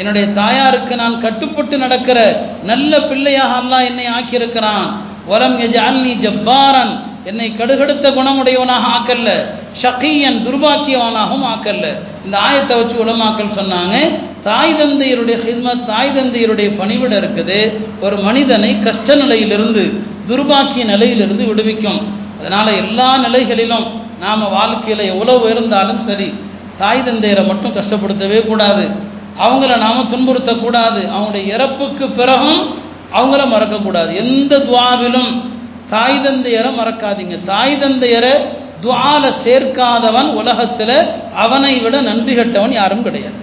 [0.00, 2.18] என்னுடைய தாயாருக்கு நான் கட்டுப்பட்டு நடக்கிற
[2.70, 4.86] நல்ல பிள்ளையாக அல்லாஹ் என்னை ஆக்கியிருக்கிறான்.
[5.30, 6.92] வலம் அல்னி ஜப்பாரன்
[7.30, 9.28] என்னை கடுகடுத்த குணமுடையவனாக ஆக்கல்ல
[9.82, 11.86] ஷகீயன் துர்பாக்கியவனாகவும் ஆக்கல்ல.
[12.24, 13.94] இந்த ஆயத்தை வச்சு உலமாக்கள் சொன்னாங்க.
[14.42, 17.58] தாய் தந்தையருடைய ஹித்மத் தாய் தந்தையருடைய பணிவிட இருக்குது.
[18.00, 19.84] ஒரு மனிதனை கஷ்ட நிலையிலிருந்து
[20.28, 22.00] துர்பாக்கிய நிலையிலிருந்து விடுவிக்கும்.
[22.38, 23.86] அதனால் எல்லா நிலைகளிலும்
[24.20, 26.28] நாம் வாழ்க்கையில் எவ்வளோ உயர்ந்தாலும் சரி
[26.78, 28.84] தாய் தந்தையரை மட்டும் கஷ்டப்படுத்தவே கூடாது.
[29.44, 32.62] அவங்கள நாம் துன்புறுத்தக்கூடாது அவங்களுடைய இறப்புக்கு பிறகும்
[33.18, 35.30] அவங்கள மறக்கக்கூடாது எந்த துவாவிலும்
[35.90, 37.44] தாய் தந்தையரை மறக்காதீங்க.
[37.44, 38.34] தாய் தந்தையரை
[38.82, 40.96] துவால சேர்க்காதவன் உலகத்தில்
[41.44, 43.38] அவனை விட நன்றி கட்டவன் யாரும் கிடையாது.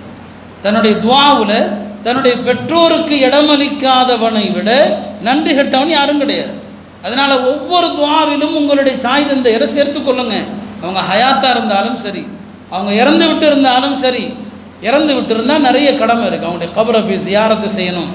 [0.63, 1.59] தன்னுடைய துவாவில்
[2.03, 4.69] தன்னுடைய பெற்றோருக்கு இடமளிக்காதவனை விட
[5.21, 6.55] நன்றி கட்டவன் யாரும் கிடையாது.
[7.05, 10.35] அதனால ஒவ்வொரு துவாவிலும் உங்களுடைய தாய் தந்தையரை சேர்த்து கொள்ளுங்க.
[10.81, 12.23] அவங்க ஹயாத்தா இருந்தாலும் சரி
[12.69, 14.23] அவங்க இறந்து விட்டு இருந்தாலும் சரி
[14.81, 18.11] இறந்து விட்டு இருந்தால் நிறைய கடமை இருக்குது அவங்களுடைய கபரை போய் தியாரத்தை செய்யணும்.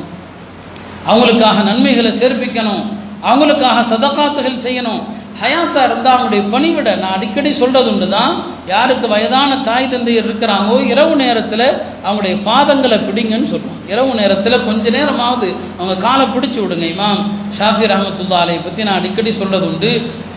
[1.11, 2.82] அவங்களுக்காக நன்மைகளை சேர்ப்பிக்கணும்.
[3.30, 5.02] அவங்களுக்காக சதகாத்துகள் செய்யணும்.
[5.42, 8.33] ஹயாத்தா இருந்தால் அவங்களுடைய பணிவிட நான் அடிக்கடி சொல்றது உண்டு தான்
[8.72, 11.64] யாருக்கு வயதான தாய் தந்தையர் இருக்கிறாங்களோ இரவு நேரத்தில்
[12.05, 17.22] அவங்களுடைய பாதங்களை பிடிங்கன்னு சொல்லுவோம் இரவு நேரத்தில் கொஞ்ச நேரமாவது அவங்க காலை பிடிச்சி விடுங்க இமாம்.
[17.57, 19.90] ஷாஃபி ரஹமத்துல்லா அலையை பற்றி நான் அடிக்கடி சொல்றது உண்டு.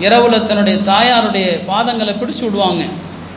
[0.05, 2.81] இரவுல தன்னுடைய தாயாருடைய பாதங்களை பிடிச்சி விடுவாங்க.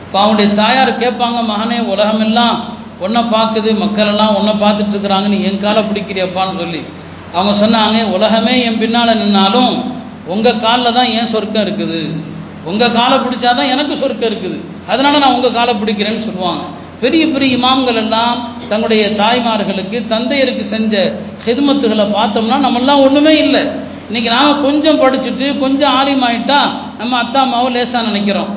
[0.05, 2.57] இப்போ அவங்களுடைய தாயார் கேட்பாங்க மகனே உலகமெல்லாம்
[3.05, 6.81] ஒன்றை பார்க்குது மக்கள் எல்லாம் ஒன்றை பார்த்துட்டு இருக்கிறாங்கன்னு என் காலை பிடிக்கிறியப்பான்னு சொல்லி.
[7.35, 9.73] அவங்க சொன்னாங்க உலகமே என் பின்னால் நின்னாலும்
[10.33, 12.01] உங்கள் காலில் தான் ஏன் சொர்க்கம் இருக்குது?
[12.69, 14.57] உங்கள் காலை பிடிச்சாதான் எனக்கு சொர்க்கம் இருக்குது.
[14.91, 16.63] அதனால நான் உங்கள் காலை பிடிக்கிறேன்னு சொல்லுவாங்க.
[17.03, 18.39] பெரிய பெரிய இமாம்கள் எல்லாம்
[18.69, 20.93] தங்களுடைய தாய்மார்களுக்கு தந்தையருக்கு செஞ்ச
[21.45, 23.61] ஹிதுமத்துகளை பார்த்தோம்னா நம்மெல்லாம் ஒன்றுமே இல்லை.
[24.09, 26.59] இன்னைக்கு நாம் கொஞ்சம் படிச்சுட்டு கொஞ்சம் ஆலிமாயிட்டா
[26.99, 28.51] நம்ம அத்தா அம்மாவை லேசாக நினைக்கிறோம்.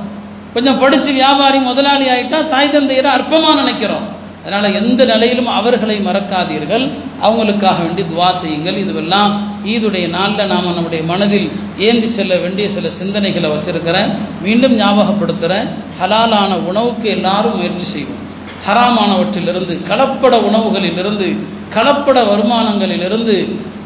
[0.54, 4.06] கொஞ்சம் படித்து வியாபாரி முதலாளி ஆகிட்டா தாய் தந்தையரை அற்பமாக நினைக்கிறோம்.
[4.44, 6.90] அதனால் எந்த நிலையிலும் அவர்களை மறக்காதீர்கள்.
[7.22, 8.78] அவங்களுக்காக வேண்டி துவா செய்யுங்கள்.
[8.84, 9.32] இதுவெல்லாம்
[9.64, 14.10] ஈதுடைய நாளில் நாம் நம்முடைய மனதில் ஏந்தி செல்ல வேண்டிய சில சிந்தனைகளை வச்சிருக்கிறேன்.
[14.42, 15.68] மீண்டும் ஞாபகப்படுத்துகிறேன்
[16.00, 18.31] ஹலாலான உணவுக்கு எல்லாரும் முயற்சி செய்வோம்.
[18.66, 21.28] ஹராமானவற்றிலிருந்து கலப்பட உணவுகளிலிருந்து
[21.76, 23.36] கலப்பட வருமானங்களிலிருந்து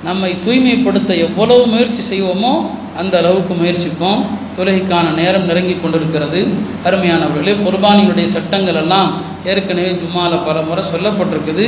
[0.06, 2.52] நம்மை தூய்மைப்படுத்த எவ்வளவு முயற்சி செய்வோமோ
[3.00, 4.20] அந்த அளவுக்கு முயற்சிப்போம்.
[4.56, 6.40] தொழுகைக்கான நேரம் நெருங்கி கொண்டிருக்கிறது.
[6.86, 9.10] அருமையானவர்களே குர்பானியுடைய சட்டங்கள் எல்லாம்
[9.50, 11.64] ஏற்கனவே ஜுமால பல முறை சொல்லப்பட்டிருக்குது.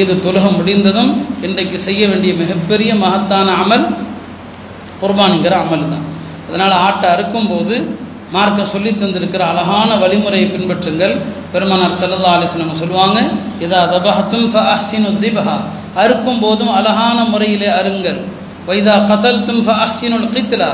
[0.00, 1.12] இது தொழுகை முடிந்ததும்
[1.46, 3.86] இன்றைக்கு செய்ய வேண்டிய மிகப்பெரிய மகத்தான அமல்
[5.02, 6.06] குர்பானிங்கிற அமல் தான்
[6.48, 7.74] அதனால் ஆட்டை அறுக்கும்போது
[8.34, 11.14] மார்க்கம் சொல்லி தந்திருக்கிற அழகான வழிமுறையை பின்பற்றுங்கள்.
[11.52, 13.18] பெருமானார் செல்லதா அலிஸ்லம் சொல்லுவாங்க
[13.64, 15.56] இதா தபஹத்தும் ஃபஹ்சினு திபஹா.
[16.02, 18.20] அறுக்கும் போதும் அழகான முறையிலே அருங்கள்
[18.68, 20.70] வைதா கதல் தும் ஃபஹ்சினுல் கித்லா.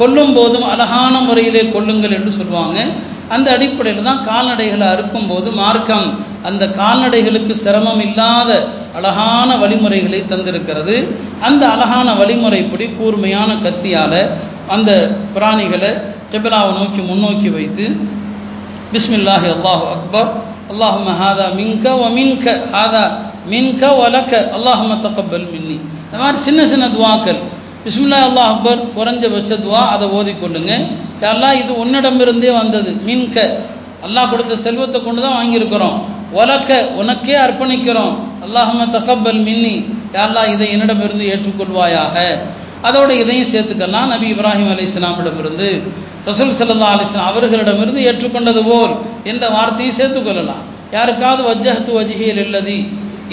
[0.00, 2.78] கொல்லும் போதும் அழகான முறையிலே கொல்லுங்கள் என்று சொல்லுவாங்க.
[3.34, 6.06] அந்த அடிப்படையில் தான் கால்நடைகளை அறுக்கும் போது மார்க்கம்
[6.48, 8.50] அந்த கால்நடைகளுக்கு சிரமம் இல்லாத
[8.98, 10.96] அழகான வழிமுறைகளை தந்திருக்கிறது.
[11.48, 14.20] அந்த அழகான வழிமுறைப்படி கூர்மையான கத்தியால்
[14.76, 14.90] அந்த
[15.34, 15.92] பிராணிகளை
[16.32, 17.86] கிபிலாவை நோக்கி முன்னோக்கி வைத்து
[18.92, 20.28] பிஸ்மில்லாஹி அல்லாஹு அக்பர்.
[20.72, 22.44] அல்லாஹும ஹாதா மின்க வ மின்க.
[22.74, 23.02] ஹாதா
[23.52, 25.76] மின்க வலக்க அல்லாஹும தகப்பல் மின்னி.
[26.06, 27.40] இந்த மாதிரி சின்ன சின்ன துவாக்கள்.
[27.84, 28.80] பிஸ்மில்லா அல்லாஹ் அக்பர்.
[28.96, 30.72] குறைஞ்சபட்ச துவா அதை ஓதிக்கொள்ளுங்க
[31.32, 32.90] எல்லாம் இது உன்னிடமிருந்தே வந்தது.
[33.08, 33.36] மின்க.
[34.06, 35.96] அல்லாஹ் கொடுத்த செல்வத்தை கொண்டு தான் வாங்கியிருக்கிறோம்.
[36.40, 38.14] உலக்க உனக்கே அர்ப்பணிக்கிறோம்.
[38.44, 39.74] அல்லாஹம தகப்பல் மின்னி.
[40.16, 42.16] யாரெல்லாம் இதை என்னிடமிருந்து ஏற்றுக்கொள்வாயாக.
[42.88, 44.10] அதோட இதையும் சேர்த்துக்கலாம்.
[44.14, 45.70] நபி இப்ராஹிம் அலி இஸ்லாமிடமிருந்து
[46.28, 48.94] ரசூல் சல்லா அலிஸ்லாம் அவர்களிடமிருந்து ஏற்றுக்கொண்டது போல்
[49.30, 50.64] என்ற வார்த்தையும் சேர்த்துக்கொள்ளலாம்
[50.96, 52.78] யாருக்காவது வஜ்ஜஹத்து வஜிஹியல் இல்லதி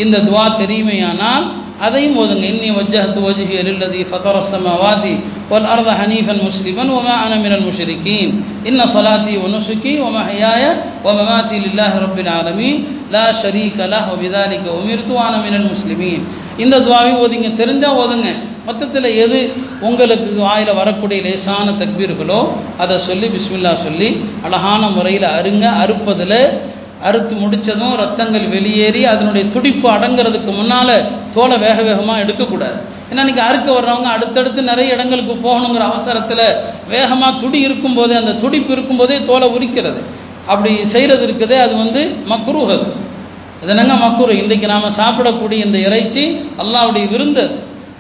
[0.04, 1.46] இந்த துவா தெரியுமையானால்
[1.86, 2.46] அதையும் ஓதுங்க.
[2.54, 5.14] இன்னி வஜ்ஜஹத்து வஜிஹியல் இல்லதி ஃபதரசமவாதி
[5.54, 8.32] ஒல் அர்த ஹனீஃபன் முஸ்லிமன் ஒமா அனமினல் முஷரிக்கீன்.
[8.70, 10.64] இன்ன சலாத்தி ஒனுசுக்கி ஒமஹயாய
[11.10, 12.80] ஒமமாத்தி இல்லாஹ் ரபில் ஆலமீன்.
[13.14, 16.24] லா ஷரீக் அல்லாஹ் விதாலிக்க உமிர்த்துவான மினல் முஸ்லிமீன்.
[16.64, 18.30] இந்த துவாவை ஓதுங்க தெரிஞ்சால் ஓதுங்க.
[18.68, 19.40] மொத்தத்தில் எது
[19.88, 22.40] உங்களுக்கு வாயில் வரக்கூடிய லேசான தக்பீர்களோ
[22.84, 24.10] அதை சொல்லி பிஸ்மில்லா சொல்லி
[24.48, 26.42] அழகான முறையில் அருங்க அறுப்பதில்
[27.08, 30.96] அறுத்து முடித்ததும் ரத்தங்கள் வெளியேறி அதனுடைய துடிப்பு அடங்கிறதுக்கு முன்னால்
[31.36, 32.78] தோலை வேக வேகமாக எடுக்கக்கூடாது.
[33.10, 36.46] ஏன்னா இன்றைக்கி அறுக்க வர்றவங்க அடுத்தடுத்து நிறைய இடங்களுக்கு போகணுங்கிற அவசரத்தில்
[36.94, 40.02] வேகமாக துடி இருக்கும்போதே அந்த துடிப்பு இருக்கும்போதே தோலை உரிக்கிறது.
[40.48, 42.74] அப்படி செய்கிறது இருக்குதே அது வந்து மக்ரூஹ்.
[43.62, 46.24] அது என்னங்க மக்குரு இன்றைக்கு நாம் சாப்பிடக்கூடிய இந்த இறைச்சி
[46.58, 47.44] அல்லாவுடைய விருந்து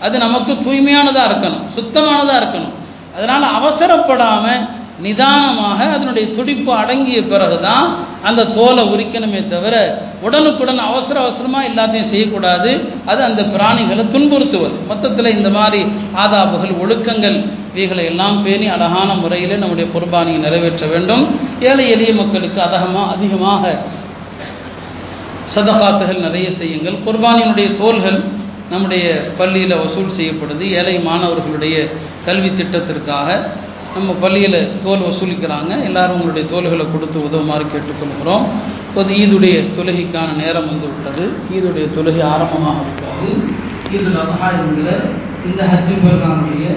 [0.02, 0.18] அது.
[0.18, 2.74] நமக்கு தூய்மையானதாக இருக்கணும் சுத்தமானதாக இருக்கணும்.
[3.16, 4.66] அதனால் அவசரப்படாமல்
[5.02, 7.88] நிதானமாக அதனுடைய துடிப்பு அடங்கிய பிறகு தான்
[8.24, 9.76] அந்த தோலை உரிக்கணுமே தவிர
[10.22, 12.72] உடனுக்குடன் அவசர அவசரமாக எல்லாத்தையும் செய்யக்கூடாது.
[13.06, 14.76] அது அந்த பிராணிகளை துன்புறுத்துவது.
[14.88, 15.84] மொத்தத்தில் இந்த மாதிரி
[16.24, 17.38] ஆதாபுகள் ஒழுக்கங்கள்
[17.78, 21.24] இவைகளை எல்லாம் பேணி அழகான முறையில் நம்முடைய குர்பானியை நிறைவேற்ற வேண்டும்.
[21.70, 23.64] ஏழை எளிய மக்களுக்கு அதகமாக அதிகமாக
[25.56, 26.98] சதகாத்துகள் நிறைய செய்யுங்கள்.
[27.06, 28.20] குர்பானியினுடைய தோள்கள்
[28.72, 29.06] நம்முடைய
[29.40, 30.64] பள்ளியில் வசூல் செய்யப்படுது.
[30.80, 31.76] ஏழை மாணவர்களுடைய
[32.26, 33.28] கல்வி திட்டத்திற்காக
[33.96, 35.72] நம்ம பள்ளியில் தோல் வசூலிக்கிறாங்க.
[35.90, 38.46] எல்லாரும் உங்களுடைய தோல்களை கொடுத்து உதவுமாறு கேட்டுக்கொள்கிறோம்.
[38.88, 43.30] இப்போது ஈதுடைய தொழுகைக்கான நேரம் வந்து விட்டது ஈதுடைய தொழுகை ஆரம்பமாக இருக்கிறது.
[43.96, 44.90] ஈதுல் அதஹா என்கிற
[45.48, 46.68] இந்த ஹஜ்ஜு பெருநாளுடைய